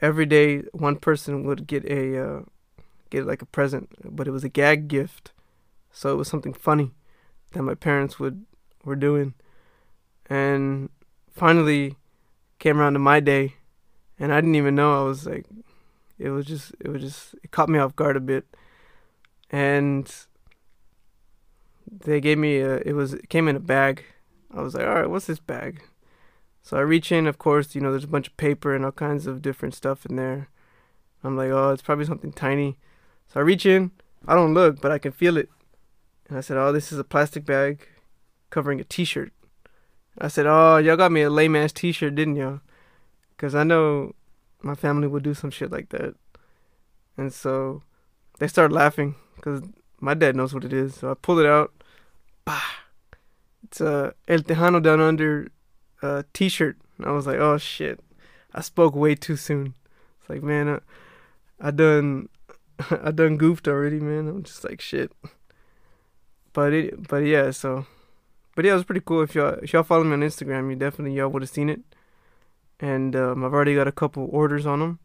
every 0.00 0.26
day, 0.26 0.58
one 0.72 0.96
person 0.96 1.44
would 1.44 1.66
get 1.66 1.84
a 1.84 2.22
uh, 2.22 2.40
get 3.10 3.26
like 3.26 3.42
a 3.42 3.46
present, 3.46 3.90
but 4.04 4.28
it 4.28 4.32
was 4.32 4.44
a 4.44 4.48
gag 4.48 4.88
gift, 4.88 5.32
so 5.90 6.12
it 6.12 6.16
was 6.16 6.28
something 6.28 6.52
funny 6.52 6.92
that 7.52 7.62
my 7.62 7.74
parents 7.74 8.18
would 8.18 8.44
were 8.84 8.96
doing, 8.96 9.34
and 10.28 10.90
finally 11.30 11.96
came 12.58 12.78
around 12.78 12.94
to 12.94 12.98
my 12.98 13.20
day, 13.20 13.54
and 14.18 14.32
I 14.32 14.40
didn't 14.40 14.56
even 14.56 14.74
know. 14.74 15.00
I 15.00 15.04
was 15.04 15.26
like, 15.26 15.46
it 16.18 16.30
was 16.30 16.46
just 16.46 16.72
it 16.80 16.88
was 16.88 17.02
just 17.02 17.34
it 17.42 17.50
caught 17.50 17.68
me 17.68 17.78
off 17.78 17.96
guard 17.96 18.16
a 18.16 18.20
bit, 18.20 18.44
and 19.50 20.10
they 21.90 22.20
gave 22.20 22.38
me 22.38 22.58
a, 22.58 22.76
it 22.78 22.92
was 22.92 23.14
it 23.14 23.28
came 23.28 23.48
in 23.48 23.56
a 23.56 23.60
bag. 23.60 24.04
I 24.54 24.62
was 24.62 24.74
like, 24.74 24.86
all 24.86 24.94
right, 24.94 25.10
what's 25.10 25.26
this 25.26 25.40
bag? 25.40 25.82
So 26.62 26.76
I 26.76 26.80
reach 26.80 27.12
in, 27.12 27.26
of 27.26 27.38
course, 27.38 27.74
you 27.74 27.80
know, 27.80 27.90
there's 27.90 28.04
a 28.04 28.08
bunch 28.08 28.28
of 28.28 28.36
paper 28.36 28.74
and 28.74 28.84
all 28.84 28.92
kinds 28.92 29.26
of 29.26 29.42
different 29.42 29.74
stuff 29.74 30.04
in 30.04 30.16
there. 30.16 30.48
I'm 31.24 31.36
like, 31.36 31.50
oh, 31.50 31.70
it's 31.70 31.82
probably 31.82 32.04
something 32.04 32.32
tiny. 32.32 32.76
So 33.32 33.40
I 33.40 33.42
reach 33.42 33.66
in, 33.66 33.90
I 34.26 34.34
don't 34.34 34.54
look, 34.54 34.80
but 34.80 34.90
I 34.90 34.98
can 34.98 35.12
feel 35.12 35.36
it. 35.36 35.48
And 36.28 36.36
I 36.36 36.40
said, 36.40 36.56
oh, 36.56 36.72
this 36.72 36.92
is 36.92 36.98
a 36.98 37.04
plastic 37.04 37.44
bag 37.44 37.86
covering 38.50 38.80
a 38.80 38.84
T-shirt. 38.84 39.32
I 40.18 40.28
said, 40.28 40.46
oh, 40.46 40.76
y'all 40.78 40.96
got 40.96 41.12
me 41.12 41.22
a 41.22 41.30
lame 41.30 41.56
ass 41.56 41.72
T-shirt, 41.72 42.14
didn't 42.14 42.36
y'all? 42.36 42.60
Cause 43.36 43.54
I 43.54 43.62
know 43.62 44.14
my 44.62 44.74
family 44.74 45.06
would 45.06 45.22
do 45.22 45.34
some 45.34 45.50
shit 45.50 45.70
like 45.70 45.90
that. 45.90 46.14
And 47.16 47.32
so 47.32 47.82
they 48.38 48.48
started 48.48 48.74
laughing 48.74 49.14
because 49.36 49.62
my 50.00 50.14
dad 50.14 50.36
knows 50.36 50.52
what 50.52 50.64
it 50.64 50.72
is. 50.72 50.96
So 50.96 51.10
I 51.10 51.14
pulled 51.14 51.40
it 51.40 51.46
out. 51.46 51.72
Bah! 52.48 52.62
It's 53.62 53.78
a 53.82 54.14
El 54.26 54.38
Tejano 54.38 54.82
Down 54.82 55.02
Under 55.02 55.48
uh, 56.00 56.22
t-shirt. 56.32 56.78
And 56.96 57.06
I 57.06 57.10
was 57.10 57.26
like, 57.26 57.36
oh 57.36 57.58
shit. 57.58 58.00
I 58.54 58.62
spoke 58.62 58.96
way 58.96 59.14
too 59.14 59.36
soon. 59.36 59.74
It's 60.18 60.30
like, 60.30 60.42
man, 60.42 60.66
I, 60.66 60.78
I 61.60 61.70
done, 61.70 62.30
I 62.90 63.10
done 63.10 63.36
goofed 63.36 63.68
already, 63.68 64.00
man. 64.00 64.28
I'm 64.28 64.44
just 64.44 64.64
like, 64.64 64.80
shit. 64.80 65.12
But 66.54 66.72
it, 66.72 67.06
but 67.08 67.18
yeah, 67.18 67.50
so, 67.50 67.84
but 68.56 68.64
yeah, 68.64 68.72
it 68.72 68.76
was 68.76 68.84
pretty 68.84 69.02
cool. 69.04 69.20
If 69.20 69.34
y'all, 69.34 69.58
if 69.62 69.74
y'all 69.74 69.82
follow 69.82 70.04
me 70.04 70.14
on 70.14 70.20
Instagram, 70.20 70.70
you 70.70 70.76
definitely 70.76 71.14
y'all 71.18 71.28
would 71.28 71.42
have 71.42 71.50
seen 71.50 71.68
it. 71.68 71.82
And 72.80 73.14
um, 73.14 73.44
I've 73.44 73.52
already 73.52 73.74
got 73.74 73.88
a 73.88 73.92
couple 73.92 74.26
orders 74.32 74.64
on 74.64 74.80
them. 74.80 75.00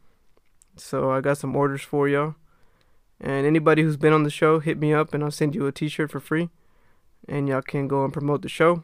So 0.77 1.12
I 1.12 1.19
got 1.19 1.39
some 1.39 1.58
orders 1.58 1.82
for 1.82 2.08
y'all. 2.08 2.36
And 3.19 3.45
anybody 3.45 3.82
who's 3.82 3.97
been 3.97 4.13
on 4.13 4.23
the 4.23 4.29
show, 4.29 4.62
hit 4.62 4.79
me 4.79 4.93
up 4.93 5.13
and 5.13 5.21
I'll 5.21 5.29
send 5.29 5.56
you 5.56 5.67
a 5.67 5.73
t-shirt 5.73 6.10
for 6.10 6.21
free. 6.21 6.49
And 7.27 7.47
y'all 7.47 7.62
can 7.62 7.88
go 7.88 8.03
and 8.03 8.12
promote 8.12 8.41
the 8.41 8.49
show. 8.49 8.83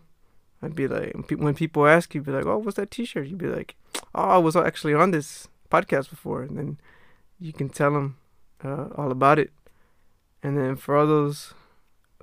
I'd 0.62 0.76
be 0.76 0.88
like, 0.88 1.14
when 1.38 1.54
people 1.54 1.88
ask 1.88 2.14
you, 2.14 2.22
be 2.22 2.32
like, 2.32 2.46
oh, 2.46 2.58
what's 2.58 2.78
that 2.78 2.92
t-shirt? 2.92 3.28
You'd 3.28 3.38
be 3.38 3.48
like, 3.48 3.76
oh, 4.14 4.24
I 4.24 4.38
was 4.38 4.56
actually 4.56 4.94
on 4.94 5.12
this 5.12 5.48
podcast 5.72 6.10
before. 6.10 6.42
And 6.44 6.58
then 6.58 6.80
you 7.40 7.54
can 7.54 7.70
tell 7.70 7.94
them 7.94 8.18
uh, 8.64 8.88
all 8.96 9.12
about 9.12 9.40
it. 9.40 9.52
And 10.44 10.58
then 10.58 10.76
for 10.76 10.96
all 10.96 11.08
those 11.08 11.54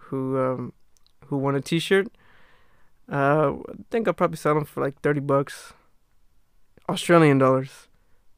who 0.00 0.38
um, 0.38 0.72
who 1.26 1.37
want 1.37 1.57
a 1.57 1.61
t-shirt, 1.61 2.09
uh, 3.11 3.52
I 3.52 3.74
think 3.90 4.07
I'll 4.07 4.14
probably 4.14 4.37
sell 4.37 4.55
them 4.55 4.64
for 4.64 4.83
like 4.83 5.00
30 5.00 5.20
bucks 5.20 5.72
Australian 6.88 7.38
dollars. 7.38 7.88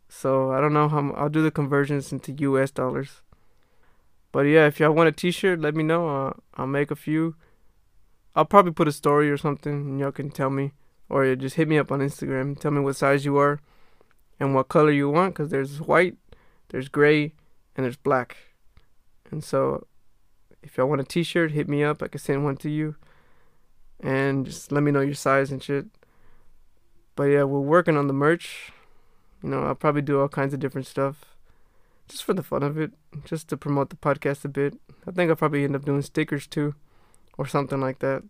So 0.09 0.53
I 0.53 0.61
don't 0.61 0.73
know 0.73 0.89
how 0.89 1.11
I'll 1.13 1.29
do 1.29 1.43
the 1.43 1.51
conversions 1.51 2.13
into 2.13 2.33
US 2.33 2.71
dollars. 2.71 3.23
But 4.33 4.41
yeah, 4.41 4.67
if 4.67 4.81
y'all 4.81 4.93
want 4.93 5.09
a 5.09 5.13
T-shirt, 5.13 5.61
let 5.61 5.75
me 5.75 5.83
know. 5.83 6.09
Uh, 6.09 6.33
I'll 6.55 6.67
make 6.67 6.91
a 6.91 6.97
few. 6.97 7.35
I'll 8.39 8.45
probably 8.45 8.71
put 8.71 8.87
a 8.87 8.93
story 8.93 9.29
or 9.33 9.37
something, 9.37 9.73
and 9.73 9.99
y'all 9.99 10.13
can 10.13 10.31
tell 10.31 10.49
me, 10.49 10.71
or 11.09 11.35
just 11.35 11.57
hit 11.57 11.67
me 11.67 11.77
up 11.77 11.91
on 11.91 11.99
Instagram. 11.99 12.57
Tell 12.57 12.71
me 12.71 12.79
what 12.79 12.95
size 12.95 13.25
you 13.25 13.37
are, 13.37 13.59
and 14.39 14.55
what 14.55 14.69
color 14.69 14.93
you 14.93 15.11
want. 15.11 15.35
Cause 15.35 15.51
there's 15.51 15.81
white, 15.81 16.17
there's 16.69 16.89
gray, 16.89 17.33
and 17.75 17.85
there's 17.85 17.97
black. 17.97 18.37
And 19.33 19.43
so, 19.43 19.89
if 20.63 20.77
y'all 20.77 20.89
want 20.89 21.01
a 21.01 21.05
T-shirt, 21.05 21.51
hit 21.51 21.69
me 21.69 21.83
up. 21.83 22.01
I 22.01 22.07
can 22.07 22.21
send 22.21 22.45
one 22.45 22.57
to 22.59 22.71
you, 22.71 22.95
and 23.99 24.47
just 24.47 24.71
let 24.71 24.85
me 24.85 24.93
know 24.93 25.01
your 25.01 25.15
size 25.15 25.51
and 25.51 25.61
shit. 25.61 25.87
But 27.17 27.25
yeah, 27.25 27.43
we're 27.43 27.59
working 27.59 27.97
on 27.97 28.07
the 28.07 28.13
merch. 28.13 28.71
You 29.43 29.49
know, 29.49 29.65
I'll 29.65 29.75
probably 29.75 30.03
do 30.03 30.21
all 30.21 30.29
kinds 30.29 30.55
of 30.55 30.61
different 30.61 30.87
stuff 30.87 31.25
just 32.07 32.23
for 32.23 32.35
the 32.35 32.45
fun 32.45 32.63
of 32.63 32.79
it, 32.79 32.93
just 33.25 33.49
to 33.49 33.57
promote 33.57 33.91
the 33.91 33.97
podcast 33.97 34.45
a 34.45 34.49
bit. 34.49 34.79
I 35.09 35.11
think 35.11 35.29
I'll 35.29 35.35
probably 35.35 35.65
end 35.65 35.75
up 35.75 35.85
doing 35.85 36.03
stickers 36.03 36.47
too, 36.47 36.77
or 37.39 37.47
something 37.47 37.81
like 37.81 38.01
that. 38.01 38.23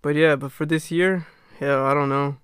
But 0.00 0.14
yeah, 0.14 0.36
but 0.36 0.52
for 0.52 0.64
this 0.64 0.90
year, 0.90 1.26
hell, 1.58 1.84
I 1.84 1.92
don't 1.92 2.08
know. 2.08 2.38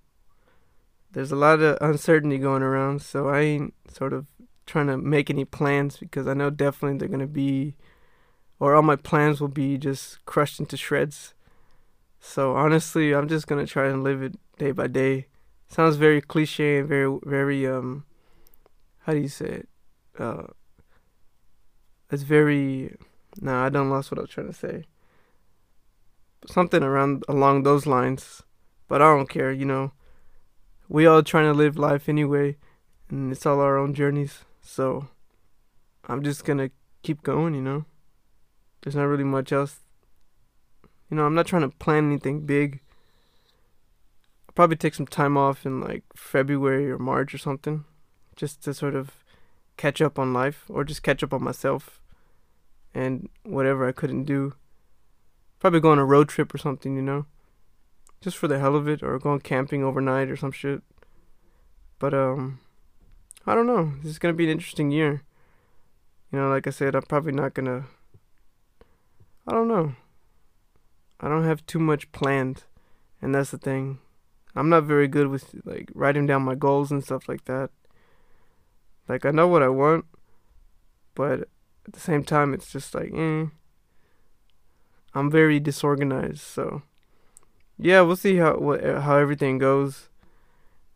There's 1.12 1.32
a 1.32 1.36
lot 1.36 1.60
of 1.60 1.78
uncertainty 1.80 2.36
going 2.36 2.62
around, 2.62 3.00
so 3.00 3.28
I 3.28 3.40
ain't 3.40 3.74
sort 3.90 4.12
of 4.12 4.26
trying 4.66 4.88
to 4.88 4.98
make 4.98 5.30
any 5.30 5.46
plans 5.46 5.96
because 5.96 6.26
I 6.26 6.34
know 6.34 6.50
definitely 6.50 6.98
they're 6.98 7.08
gonna 7.08 7.26
be, 7.26 7.76
or 8.60 8.74
all 8.74 8.82
my 8.82 8.96
plans 8.96 9.40
will 9.40 9.48
be 9.48 9.78
just 9.78 10.22
crushed 10.26 10.60
into 10.60 10.76
shreds. 10.76 11.32
So 12.20 12.54
honestly, 12.54 13.14
I'm 13.14 13.28
just 13.28 13.46
gonna 13.46 13.66
try 13.66 13.86
and 13.88 14.04
live 14.04 14.22
it 14.22 14.34
day 14.58 14.72
by 14.72 14.88
day. 14.88 15.28
Sounds 15.68 15.96
very 15.96 16.20
cliche 16.20 16.78
and 16.78 16.88
very, 16.88 17.18
very 17.24 17.66
um, 17.66 18.04
how 19.04 19.12
do 19.12 19.20
you 19.20 19.28
say 19.28 19.46
it? 19.46 19.68
uh, 20.18 20.44
it's 22.10 22.22
very. 22.22 22.94
Nah, 23.40 23.66
I 23.66 23.68
don't 23.68 23.90
lost 23.90 24.10
what 24.10 24.18
I 24.18 24.22
was 24.22 24.30
trying 24.30 24.46
to 24.46 24.52
say. 24.52 24.84
Something 26.46 26.82
around 26.82 27.24
along 27.28 27.62
those 27.62 27.86
lines, 27.86 28.42
but 28.88 29.00
I 29.00 29.14
don't 29.14 29.28
care. 29.28 29.50
You 29.52 29.64
know, 29.64 29.92
we 30.88 31.06
all 31.06 31.22
trying 31.22 31.46
to 31.46 31.52
live 31.52 31.78
life 31.78 32.08
anyway, 32.08 32.56
and 33.08 33.32
it's 33.32 33.46
all 33.46 33.60
our 33.60 33.78
own 33.78 33.94
journeys. 33.94 34.44
So, 34.60 35.08
I'm 36.08 36.22
just 36.22 36.44
gonna 36.44 36.70
keep 37.02 37.22
going. 37.22 37.54
You 37.54 37.62
know, 37.62 37.84
there's 38.82 38.96
not 38.96 39.04
really 39.04 39.24
much 39.24 39.52
else. 39.52 39.80
You 41.10 41.16
know, 41.16 41.24
I'm 41.24 41.34
not 41.34 41.46
trying 41.46 41.62
to 41.62 41.76
plan 41.76 42.06
anything 42.06 42.46
big. 42.46 42.80
I'll 44.48 44.54
probably 44.54 44.76
take 44.76 44.94
some 44.94 45.06
time 45.06 45.36
off 45.36 45.64
in 45.64 45.80
like 45.80 46.04
February 46.14 46.90
or 46.90 46.98
March 46.98 47.34
or 47.34 47.38
something, 47.38 47.84
just 48.34 48.62
to 48.64 48.74
sort 48.74 48.94
of 48.94 49.24
catch 49.76 50.00
up 50.00 50.18
on 50.18 50.32
life 50.32 50.64
or 50.68 50.84
just 50.84 51.02
catch 51.02 51.22
up 51.22 51.32
on 51.32 51.42
myself 51.42 52.00
and 52.94 53.28
whatever 53.42 53.86
I 53.86 53.92
couldn't 53.92 54.24
do. 54.24 54.54
Probably 55.66 55.80
go 55.80 55.90
on 55.90 55.98
a 55.98 56.04
road 56.04 56.28
trip 56.28 56.54
or 56.54 56.58
something, 56.58 56.94
you 56.94 57.02
know? 57.02 57.26
Just 58.20 58.36
for 58.36 58.46
the 58.46 58.60
hell 58.60 58.76
of 58.76 58.86
it 58.86 59.02
or 59.02 59.18
going 59.18 59.40
camping 59.40 59.82
overnight 59.82 60.30
or 60.30 60.36
some 60.36 60.52
shit. 60.52 60.80
But 61.98 62.14
um 62.14 62.60
I 63.44 63.56
don't 63.56 63.66
know. 63.66 63.94
This 64.00 64.12
is 64.12 64.20
to 64.32 64.38
be 64.38 64.44
an 64.44 64.52
interesting 64.52 64.92
year. 64.92 65.24
You 66.30 66.38
know, 66.38 66.48
like 66.50 66.68
I 66.68 66.70
said, 66.70 66.94
I'm 66.94 67.02
probably 67.02 67.32
not 67.32 67.52
to 67.66 67.86
I 69.48 69.50
don't 69.50 69.66
know. 69.66 69.96
I 71.18 71.28
don't 71.28 71.42
have 71.42 71.66
too 71.66 71.80
much 71.80 72.12
planned, 72.12 72.62
and 73.20 73.34
that's 73.34 73.50
the 73.50 73.58
thing. 73.58 73.98
I'm 74.54 74.68
not 74.68 74.84
very 74.84 75.08
good 75.08 75.26
with 75.26 75.52
like 75.64 75.90
writing 75.96 76.26
down 76.26 76.42
my 76.42 76.54
goals 76.54 76.92
and 76.92 77.02
stuff 77.02 77.28
like 77.28 77.46
that. 77.46 77.70
Like 79.08 79.26
I 79.26 79.32
know 79.32 79.48
what 79.48 79.64
I 79.64 79.68
want, 79.68 80.04
but 81.16 81.40
at 81.40 81.92
the 81.92 81.98
same 81.98 82.22
time, 82.22 82.54
it's 82.54 82.70
just 82.70 82.94
like, 82.94 83.10
eh. 83.12 83.46
I'm 85.16 85.30
very 85.30 85.58
disorganized, 85.58 86.40
so 86.40 86.82
yeah, 87.78 88.02
we'll 88.02 88.16
see 88.16 88.36
how 88.36 88.58
what 88.58 88.84
how 88.84 89.16
everything 89.16 89.58
goes, 89.58 90.08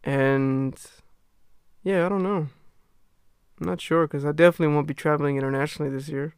and 0.04 0.74
yeah, 1.83 2.04
I 2.04 2.09
don't 2.09 2.22
know. 2.22 2.48
I'm 3.61 3.66
not 3.66 3.80
sure 3.80 4.06
because 4.06 4.24
I 4.24 4.33
definitely 4.33 4.74
won't 4.74 4.87
be 4.87 4.94
traveling 4.94 5.37
internationally 5.37 5.90
this 5.90 6.09
year. 6.09 6.35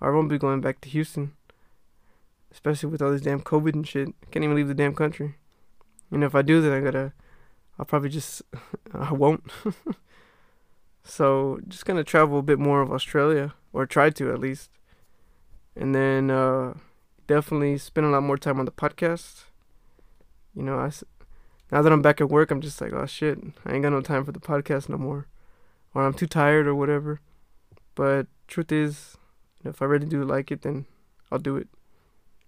I 0.00 0.10
won't 0.10 0.28
be 0.28 0.38
going 0.38 0.60
back 0.60 0.80
to 0.82 0.88
Houston, 0.88 1.32
especially 2.52 2.90
with 2.90 3.02
all 3.02 3.10
this 3.10 3.22
damn 3.22 3.40
COVID 3.40 3.74
and 3.74 3.86
shit. 3.86 4.08
I 4.08 4.26
can't 4.30 4.44
even 4.44 4.56
leave 4.56 4.68
the 4.68 4.74
damn 4.74 4.94
country. 4.94 5.34
You 6.10 6.18
know, 6.18 6.26
if 6.26 6.34
I 6.34 6.42
do, 6.42 6.60
then 6.60 6.72
I 6.72 6.80
gotta. 6.80 7.12
I'll 7.78 7.86
probably 7.86 8.10
just. 8.10 8.42
I 8.92 9.12
won't. 9.12 9.42
So 11.04 11.60
just 11.68 11.84
gonna 11.84 12.02
travel 12.02 12.38
a 12.38 12.42
bit 12.42 12.58
more 12.58 12.80
of 12.80 12.90
Australia, 12.90 13.52
or 13.74 13.84
try 13.84 14.08
to 14.08 14.32
at 14.32 14.40
least, 14.40 14.70
and 15.76 15.94
then 15.94 16.30
uh, 16.30 16.74
definitely 17.26 17.78
spend 17.78 18.06
a 18.06 18.10
lot 18.10 18.22
more 18.22 18.38
time 18.38 18.58
on 18.58 18.64
the 18.64 18.72
podcast. 18.72 19.44
You 20.54 20.62
know, 20.62 20.78
I 20.78 20.90
now 21.70 21.82
that 21.82 21.92
I'm 21.92 22.02
back 22.02 22.20
at 22.20 22.28
work, 22.28 22.50
I'm 22.50 22.60
just 22.60 22.80
like, 22.80 22.92
oh 22.92 23.06
shit, 23.06 23.38
I 23.64 23.74
ain't 23.74 23.82
got 23.82 23.90
no 23.90 24.00
time 24.00 24.24
for 24.24 24.32
the 24.32 24.40
podcast 24.40 24.88
no 24.88 24.96
more, 24.96 25.26
or 25.94 26.04
I'm 26.04 26.14
too 26.14 26.26
tired 26.26 26.66
or 26.66 26.74
whatever. 26.74 27.20
But 27.94 28.26
truth 28.46 28.70
is, 28.70 29.16
if 29.64 29.80
I 29.80 29.86
really 29.86 30.06
do 30.06 30.24
like 30.24 30.50
it, 30.50 30.62
then 30.62 30.86
I'll 31.32 31.38
do 31.38 31.56
it. 31.56 31.68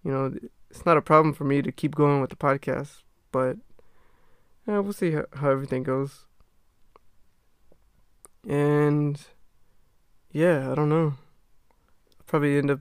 You 0.04 0.12
know, 0.12 0.34
it's 0.70 0.86
not 0.86 0.96
a 0.96 1.02
problem 1.02 1.34
for 1.34 1.44
me 1.44 1.62
to 1.62 1.72
keep 1.72 1.94
going 1.94 2.20
with 2.20 2.30
the 2.30 2.36
podcast, 2.36 3.02
but 3.32 3.56
yeah, 4.66 4.78
we'll 4.78 4.92
see 4.92 5.12
how, 5.12 5.24
how 5.34 5.50
everything 5.50 5.82
goes. 5.82 6.26
And 8.46 9.20
yeah, 10.30 10.70
I 10.70 10.74
don't 10.74 10.88
know. 10.88 11.14
I'll 12.18 12.26
probably 12.26 12.58
end 12.58 12.70
up 12.70 12.80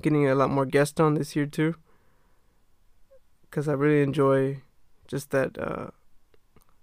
getting 0.00 0.28
a 0.28 0.34
lot 0.34 0.50
more 0.50 0.66
guests 0.66 1.00
on 1.00 1.14
this 1.14 1.34
year 1.36 1.46
too. 1.46 1.76
Because 3.42 3.68
I 3.68 3.72
really 3.72 4.02
enjoy 4.02 4.62
just 5.06 5.30
that 5.30 5.58
uh, 5.58 5.90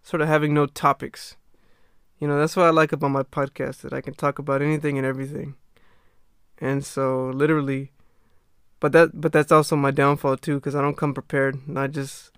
sort 0.03 0.21
of 0.21 0.27
having 0.27 0.53
no 0.53 0.65
topics. 0.65 1.35
You 2.19 2.27
know, 2.27 2.39
that's 2.39 2.55
what 2.55 2.65
I 2.65 2.69
like 2.69 2.91
about 2.91 3.11
my 3.11 3.23
podcast 3.23 3.81
that 3.81 3.93
I 3.93 4.01
can 4.01 4.13
talk 4.13 4.39
about 4.39 4.61
anything 4.61 4.97
and 4.97 5.05
everything. 5.05 5.55
And 6.59 6.85
so 6.85 7.29
literally 7.33 7.91
but 8.81 8.91
that 8.93 9.21
but 9.21 9.31
that's 9.31 9.51
also 9.51 9.77
my 9.77 9.91
downfall 9.91 10.35
too 10.35 10.59
cuz 10.59 10.75
I 10.75 10.81
don't 10.81 10.97
come 10.97 11.13
prepared 11.13 11.55
and 11.67 11.79
I 11.79 11.87
just 11.87 12.31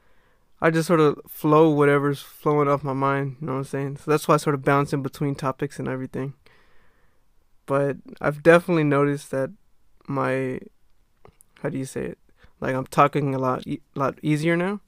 I 0.61 0.69
just 0.69 0.87
sort 0.87 0.99
of 0.99 1.19
flow 1.27 1.69
whatever's 1.71 2.21
flowing 2.21 2.67
off 2.67 2.83
my 2.83 2.93
mind. 2.93 3.37
You 3.39 3.47
know 3.47 3.53
what 3.53 3.59
I'm 3.59 3.63
saying? 3.63 3.97
So 3.97 4.11
that's 4.11 4.27
why 4.27 4.35
I 4.35 4.37
sort 4.37 4.53
of 4.53 4.63
bounce 4.63 4.93
in 4.93 5.01
between 5.01 5.35
topics 5.35 5.79
and 5.79 5.87
everything. 5.87 6.33
But 7.65 7.97
I've 8.21 8.43
definitely 8.43 8.83
noticed 8.83 9.31
that 9.31 9.51
my 10.07 10.59
how 11.61 11.69
do 11.69 11.77
you 11.77 11.85
say 11.85 12.05
it? 12.05 12.19
Like 12.59 12.75
I'm 12.75 12.85
talking 12.85 13.33
a 13.33 13.39
lot 13.39 13.65
e- 13.65 13.81
lot 13.95 14.19
easier 14.21 14.55
now. 14.55 14.81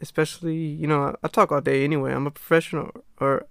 Especially, 0.00 0.56
you 0.56 0.86
know, 0.86 1.02
I, 1.02 1.14
I 1.24 1.28
talk 1.28 1.50
all 1.50 1.60
day 1.60 1.84
anyway. 1.84 2.12
I'm 2.12 2.26
a 2.26 2.30
professional 2.30 2.92
or 3.20 3.46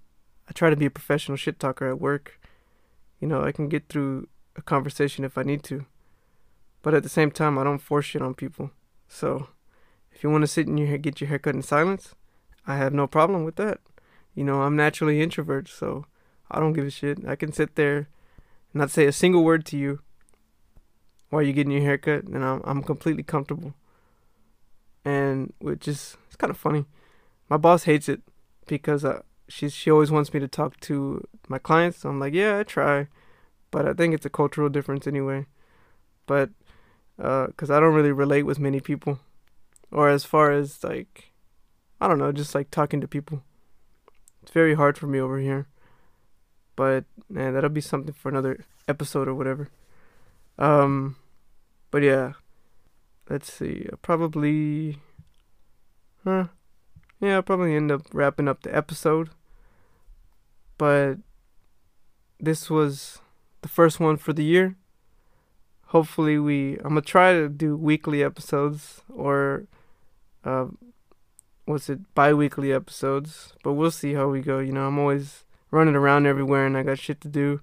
I 0.48 0.52
try 0.52 0.70
to 0.70 0.76
be 0.76 0.86
a 0.86 0.90
professional 0.90 1.36
shit 1.36 1.60
talker 1.60 1.88
at 1.88 2.00
work. 2.00 2.40
You 3.20 3.28
know, 3.28 3.42
I 3.42 3.52
can 3.52 3.68
get 3.68 3.88
through 3.88 4.28
a 4.56 4.62
conversation 4.62 5.24
if 5.24 5.36
I 5.36 5.42
need 5.42 5.62
to. 5.64 5.84
But 6.82 6.94
at 6.94 7.02
the 7.02 7.08
same 7.08 7.30
time, 7.30 7.58
I 7.58 7.64
don't 7.64 7.80
force 7.80 8.06
shit 8.06 8.22
on 8.22 8.34
people. 8.34 8.70
So, 9.08 9.48
if 10.12 10.22
you 10.22 10.30
want 10.30 10.42
to 10.42 10.46
sit 10.46 10.66
in 10.66 10.78
your 10.78 10.96
get 10.98 11.20
your 11.20 11.28
haircut 11.28 11.54
in 11.54 11.62
silence, 11.62 12.14
I 12.66 12.76
have 12.76 12.94
no 12.94 13.06
problem 13.06 13.44
with 13.44 13.56
that. 13.56 13.80
You 14.34 14.44
know, 14.44 14.62
I'm 14.62 14.76
naturally 14.76 15.20
introvert, 15.20 15.68
so 15.68 16.06
I 16.50 16.60
don't 16.60 16.72
give 16.72 16.86
a 16.86 16.90
shit. 16.90 17.26
I 17.26 17.36
can 17.36 17.52
sit 17.52 17.74
there, 17.74 18.08
not 18.72 18.90
say 18.90 19.06
a 19.06 19.12
single 19.12 19.44
word 19.44 19.66
to 19.66 19.76
you 19.76 20.00
while 21.30 21.42
you're 21.42 21.52
getting 21.52 21.72
your 21.72 21.82
haircut, 21.82 22.24
and 22.24 22.44
I'm 22.44 22.60
I'm 22.64 22.82
completely 22.82 23.22
comfortable. 23.22 23.74
And 25.04 25.52
which 25.58 25.88
is 25.88 26.16
it's 26.26 26.36
kind 26.36 26.50
of 26.50 26.56
funny. 26.56 26.84
My 27.48 27.56
boss 27.56 27.84
hates 27.84 28.08
it 28.08 28.22
because 28.66 29.04
uh, 29.04 29.22
she 29.48 29.68
she 29.68 29.90
always 29.90 30.10
wants 30.10 30.32
me 30.32 30.40
to 30.40 30.48
talk 30.48 30.78
to 30.80 31.26
my 31.48 31.58
clients. 31.58 31.98
So 31.98 32.08
I'm 32.08 32.20
like, 32.20 32.34
yeah, 32.34 32.58
I 32.58 32.62
try, 32.62 33.08
but 33.70 33.86
I 33.86 33.92
think 33.92 34.14
it's 34.14 34.26
a 34.26 34.30
cultural 34.30 34.68
difference 34.68 35.06
anyway. 35.06 35.46
But 36.26 36.50
because 37.16 37.70
uh, 37.70 37.76
I 37.76 37.80
don't 37.80 37.94
really 37.94 38.12
relate 38.12 38.44
with 38.44 38.58
many 38.58 38.80
people, 38.80 39.18
or 39.90 40.08
as 40.08 40.24
far 40.24 40.52
as 40.52 40.84
like, 40.84 41.32
I 42.00 42.08
don't 42.08 42.18
know, 42.18 42.32
just 42.32 42.54
like 42.54 42.70
talking 42.70 43.00
to 43.00 43.08
people. 43.08 43.42
It's 44.42 44.52
very 44.52 44.74
hard 44.74 44.96
for 44.96 45.06
me 45.06 45.18
over 45.18 45.38
here. 45.38 45.66
But 46.76 47.04
man, 47.28 47.54
that'll 47.54 47.70
be 47.70 47.80
something 47.80 48.14
for 48.14 48.28
another 48.28 48.64
episode 48.86 49.26
or 49.26 49.34
whatever. 49.34 49.68
Um, 50.58 51.16
but 51.90 52.02
yeah, 52.02 52.32
let's 53.30 53.52
see. 53.52 53.86
I'll 53.90 53.98
probably, 53.98 54.98
huh? 56.24 56.48
Yeah, 57.20 57.36
I'll 57.36 57.42
probably 57.42 57.74
end 57.74 57.90
up 57.90 58.02
wrapping 58.12 58.48
up 58.48 58.62
the 58.62 58.74
episode. 58.76 59.30
But 60.76 61.16
this 62.38 62.70
was 62.70 63.20
the 63.62 63.68
first 63.68 64.00
one 64.00 64.16
for 64.16 64.32
the 64.32 64.44
year. 64.44 64.76
Hopefully, 65.86 66.38
we. 66.38 66.76
I'm 66.78 66.90
gonna 66.90 67.00
try 67.00 67.32
to 67.32 67.48
do 67.48 67.76
weekly 67.76 68.22
episodes 68.22 69.02
or, 69.08 69.64
uh, 70.44 70.66
what's 71.64 71.88
it, 71.88 72.14
bi-weekly 72.14 72.72
episodes. 72.72 73.54
But 73.64 73.72
we'll 73.72 73.90
see 73.90 74.14
how 74.14 74.28
we 74.28 74.40
go. 74.40 74.58
You 74.58 74.72
know, 74.72 74.86
I'm 74.86 74.98
always 74.98 75.44
running 75.70 75.96
around 75.96 76.26
everywhere 76.26 76.66
and 76.66 76.76
I 76.76 76.82
got 76.82 76.98
shit 76.98 77.20
to 77.22 77.28
do. 77.28 77.60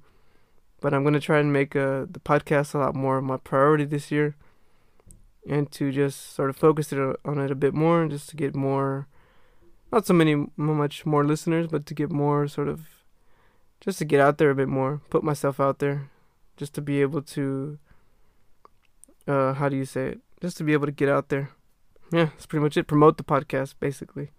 But 0.86 0.93
I'm 0.93 1.04
gonna 1.04 1.19
try 1.19 1.39
and 1.39 1.52
make 1.52 1.76
uh, 1.76 2.06
the 2.08 2.19
podcast 2.24 2.76
a 2.76 2.78
lot 2.78 2.95
more 2.95 3.17
of 3.17 3.24
my 3.24 3.38
priority 3.38 3.86
this 3.86 4.12
year, 4.12 4.36
and 5.50 5.71
to 5.71 5.91
just 5.91 6.36
sort 6.36 6.52
of 6.52 6.58
focus 6.58 6.93
it 6.93 7.00
on 7.26 7.39
it 7.39 7.50
a 7.50 7.56
bit 7.56 7.74
more, 7.74 8.08
just 8.08 8.30
to 8.30 8.36
get 8.36 8.56
more, 8.56 9.08
not 9.91 10.06
so 10.06 10.13
many 10.13 10.45
much 10.56 11.04
more 11.04 11.26
listeners, 11.26 11.65
but 11.65 11.88
to 11.88 11.95
get 11.95 12.12
more 12.12 12.48
sort 12.48 12.67
of, 12.67 12.82
just 13.82 13.98
to 13.98 14.06
get 14.06 14.19
out 14.19 14.38
there 14.38 14.52
a 14.52 14.56
bit 14.62 14.67
more, 14.67 15.02
put 15.10 15.24
myself 15.24 15.60
out 15.60 15.80
there, 15.80 16.12
just 16.56 16.76
to 16.76 16.84
be 16.84 17.02
able 17.02 17.24
to, 17.24 17.80
uh, 19.28 19.54
how 19.54 19.67
do 19.67 19.76
you 19.76 19.86
say 19.86 20.10
it? 20.10 20.19
Just 20.39 20.56
to 20.58 20.63
be 20.63 20.74
able 20.74 20.86
to 20.86 20.91
get 20.91 21.10
out 21.10 21.30
there. 21.30 21.50
Yeah, 22.13 22.26
that's 22.26 22.45
pretty 22.45 22.62
much 22.62 22.78
it. 22.78 22.86
Promote 22.86 23.17
the 23.17 23.24
podcast 23.24 23.74
basically, 23.80 24.30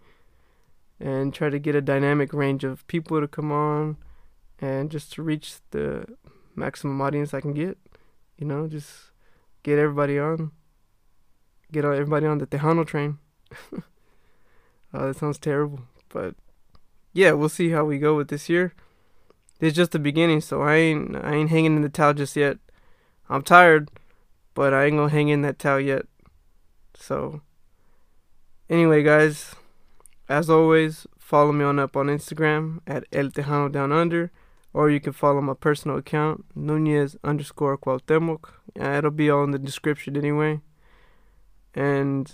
and 1.01 1.35
try 1.35 1.51
to 1.51 1.59
get 1.59 1.75
a 1.75 1.81
dynamic 1.81 2.33
range 2.33 2.63
of 2.63 2.87
people 2.87 3.21
to 3.21 3.27
come 3.27 3.51
on, 3.51 3.97
and 4.61 4.93
just 4.93 5.13
to 5.15 5.25
reach 5.25 5.57
the 5.73 6.07
maximum 6.57 7.01
audience 7.01 7.35
I 7.35 7.41
can 7.41 7.53
get. 7.53 7.79
You 8.39 8.47
know, 8.47 8.67
just 8.67 9.13
get 9.63 9.79
everybody 9.79 10.19
on, 10.19 10.53
get 11.73 11.85
everybody 11.85 12.27
on 12.27 12.39
the 12.39 12.47
Tejano 12.47 12.87
train. 12.87 13.19
uh, 14.93 15.07
that 15.07 15.17
sounds 15.17 15.39
terrible, 15.39 15.81
but 16.09 16.35
yeah, 17.13 17.33
we'll 17.33 17.49
see 17.49 17.71
how 17.71 17.85
we 17.85 17.99
go 17.99 18.17
with 18.17 18.29
this 18.29 18.49
year. 18.49 18.75
It's 19.61 19.75
just 19.75 19.93
the 19.93 19.99
beginning, 19.99 20.43
so 20.43 20.63
I 20.63 20.77
ain't 20.77 21.17
I 21.17 21.35
ain't 21.35 21.51
hanging 21.51 21.77
in 21.77 21.83
the 21.83 21.89
towel 21.89 22.13
just 22.13 22.37
yet. 22.37 22.59
I'm 23.29 23.43
tired, 23.43 23.91
but 24.55 24.75
I 24.75 24.85
ain't 24.85 24.97
gonna 24.97 25.09
hang 25.09 25.29
in 25.29 25.43
that 25.43 25.59
towel 25.59 25.81
yet. 25.81 26.07
So, 26.95 27.41
anyway, 28.69 29.03
guys, 29.03 29.55
as 30.29 30.51
always, 30.51 31.07
follow 31.19 31.53
me 31.53 31.65
on 31.65 31.79
up 31.79 31.97
on 31.97 32.07
Instagram 32.07 32.81
at 32.87 33.05
El 33.13 33.29
Tejano 33.31 33.73
Down 33.73 33.93
Under 33.93 34.31
or 34.77 34.91
you 34.91 35.01
can 35.01 35.15
follow 35.15 35.41
my 35.41 35.55
personal 35.55 35.97
account, 35.97 36.45
Nunez 36.55 37.17
underscore 37.25 37.79
Cuauhtemoc. 37.79 38.51
It'll 38.75 39.11
be 39.11 39.31
all 39.31 39.43
in 39.43 39.53
the 39.53 39.59
description 39.59 40.19
anyway. 40.19 40.61
And 41.75 42.31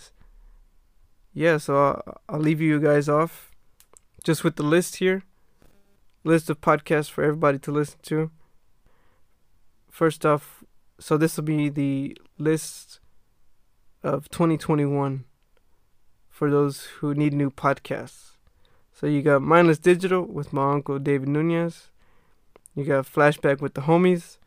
yeah, 1.32 1.58
so 1.58 1.76
I'll, 1.76 2.20
I'll 2.28 2.40
leave 2.40 2.60
you 2.60 2.80
guys 2.80 3.08
off 3.08 3.52
just 4.24 4.42
with 4.42 4.56
the 4.56 4.64
list 4.64 4.96
here 4.96 5.22
list 6.24 6.50
of 6.50 6.60
podcasts 6.60 7.08
for 7.08 7.22
everybody 7.22 7.60
to 7.60 7.70
listen 7.70 8.00
to. 8.02 8.32
First 9.88 10.26
off, 10.26 10.64
so 10.98 11.16
this 11.16 11.36
will 11.36 11.44
be 11.44 11.68
the 11.68 12.16
list 12.38 12.98
of 14.02 14.28
2021 14.30 15.26
for 16.28 16.50
those 16.50 16.86
who 16.98 17.14
need 17.14 17.34
new 17.34 17.52
podcasts. 17.52 18.32
So 18.92 19.06
you 19.06 19.22
got 19.22 19.42
Mindless 19.42 19.78
Digital 19.78 20.24
with 20.24 20.52
my 20.52 20.72
uncle 20.72 20.98
David 20.98 21.28
Nunez. 21.28 21.91
You 22.74 22.84
got 22.84 23.06
Flashback 23.06 23.60
with 23.60 23.74
the 23.74 23.82
Homies. 23.82 24.38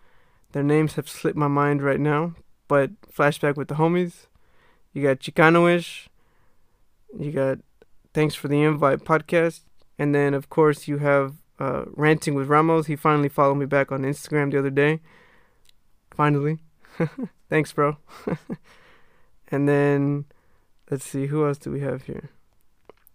Their 0.51 0.63
names 0.63 0.93
have 0.95 1.09
slipped 1.09 1.37
my 1.37 1.47
mind 1.47 1.81
right 1.81 1.99
now, 1.99 2.35
but 2.67 2.89
Flashback 3.01 3.55
with 3.55 3.67
the 3.67 3.75
Homies. 3.75 4.27
You 4.93 5.03
got 5.03 5.19
Chicanoish. 5.19 6.07
You 7.17 7.31
got 7.31 7.59
Thanks 8.13 8.33
for 8.33 8.47
the 8.47 8.63
Invite 8.63 8.99
podcast. 8.99 9.63
And 9.99 10.15
then, 10.15 10.33
of 10.33 10.49
course, 10.49 10.87
you 10.87 10.99
have 10.99 11.35
uh, 11.59 11.83
Ranting 11.87 12.33
with 12.33 12.47
Ramos. 12.47 12.87
He 12.87 12.95
finally 12.95 13.27
followed 13.27 13.55
me 13.55 13.65
back 13.65 13.91
on 13.91 14.03
Instagram 14.03 14.51
the 14.51 14.59
other 14.59 14.69
day. 14.69 15.01
Finally. 16.11 16.59
Thanks, 17.49 17.73
bro. 17.73 17.97
and 19.49 19.67
then, 19.67 20.23
let's 20.89 21.03
see, 21.03 21.25
who 21.25 21.45
else 21.45 21.57
do 21.57 21.71
we 21.71 21.81
have 21.81 22.03
here? 22.03 22.29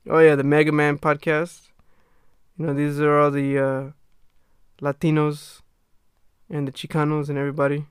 Oh, 0.07 0.19
yeah, 0.19 0.35
the 0.35 0.45
Mega 0.45 0.71
Man 0.71 0.99
podcast. 0.99 1.69
You 2.59 2.67
know, 2.67 2.75
these 2.75 3.01
are 3.01 3.19
all 3.19 3.31
the. 3.31 3.59
Uh, 3.59 3.91
Latinos 4.81 5.61
and 6.49 6.67
the 6.67 6.73
Chicanos 6.73 7.29
and 7.29 7.39
everybody. 7.39 7.87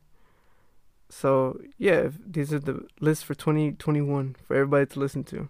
So 1.10 1.60
yeah, 1.78 2.10
these 2.25 2.54
are 2.54 2.60
the 2.60 2.86
lists 2.99 3.23
for 3.23 3.34
2021 3.34 4.36
for 4.47 4.56
everybody 4.56 4.86
to 4.88 4.99
listen 4.99 5.23
to. 5.25 5.49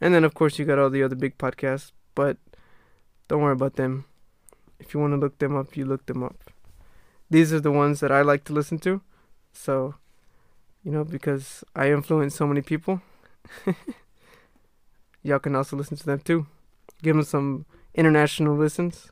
And 0.00 0.14
then 0.14 0.24
of 0.24 0.34
course 0.34 0.58
you 0.58 0.64
got 0.64 0.78
all 0.78 0.90
the 0.90 1.02
other 1.02 1.16
big 1.16 1.38
podcasts, 1.38 1.92
but 2.14 2.38
don't 3.26 3.42
worry 3.42 3.52
about 3.52 3.76
them. 3.76 4.04
If 4.78 4.94
you 4.94 5.00
want 5.00 5.12
to 5.12 5.18
look 5.18 5.38
them 5.38 5.56
up, 5.56 5.76
you 5.76 5.84
look 5.84 6.06
them 6.06 6.22
up. 6.22 6.36
These 7.28 7.52
are 7.52 7.60
the 7.60 7.72
ones 7.72 8.00
that 8.00 8.12
I 8.12 8.22
like 8.22 8.44
to 8.44 8.52
listen 8.52 8.78
to. 8.80 9.02
So, 9.52 9.96
you 10.82 10.92
know, 10.92 11.04
because 11.04 11.64
I 11.74 11.90
influence 11.90 12.34
so 12.36 12.46
many 12.46 12.62
people, 12.62 13.02
y'all 15.22 15.40
can 15.40 15.56
also 15.56 15.76
listen 15.76 15.96
to 15.96 16.06
them 16.06 16.20
too. 16.20 16.46
Give 17.02 17.16
them 17.16 17.24
some 17.24 17.66
international 17.94 18.56
listens 18.56 19.10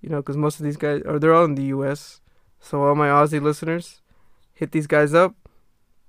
you 0.00 0.08
know, 0.08 0.18
because 0.18 0.36
most 0.36 0.58
of 0.60 0.64
these 0.64 0.76
guys, 0.76 1.02
are 1.02 1.18
they're 1.18 1.34
all 1.34 1.44
in 1.44 1.54
the 1.54 1.64
U.S. 1.64 2.20
So 2.60 2.82
all 2.82 2.94
my 2.94 3.08
Aussie 3.08 3.40
listeners, 3.40 4.00
hit 4.54 4.72
these 4.72 4.86
guys 4.86 5.14
up, 5.14 5.34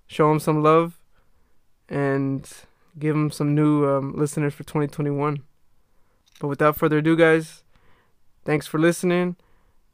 show 0.07 0.29
them 0.29 0.39
some 0.39 0.61
love, 0.61 0.99
and 1.89 2.49
give 2.97 3.15
them 3.15 3.31
some 3.31 3.55
new 3.55 3.87
um, 3.87 4.13
listeners 4.15 4.53
for 4.53 4.63
2021. 4.63 5.43
But 6.39 6.47
without 6.47 6.75
further 6.75 6.97
ado, 6.97 7.15
guys, 7.15 7.63
thanks 8.45 8.67
for 8.67 8.79
listening, 8.79 9.35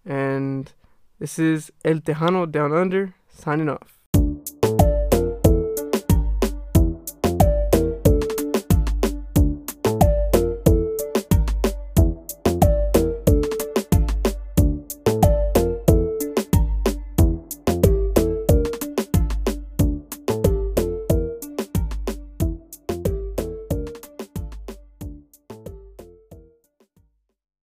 and 0.05 0.71
this 1.19 1.37
is 1.37 1.71
El 1.83 1.99
Tejano 1.99 2.49
Down 2.49 2.73
Under 2.73 3.15
signing 3.29 3.69
off. 3.69 3.96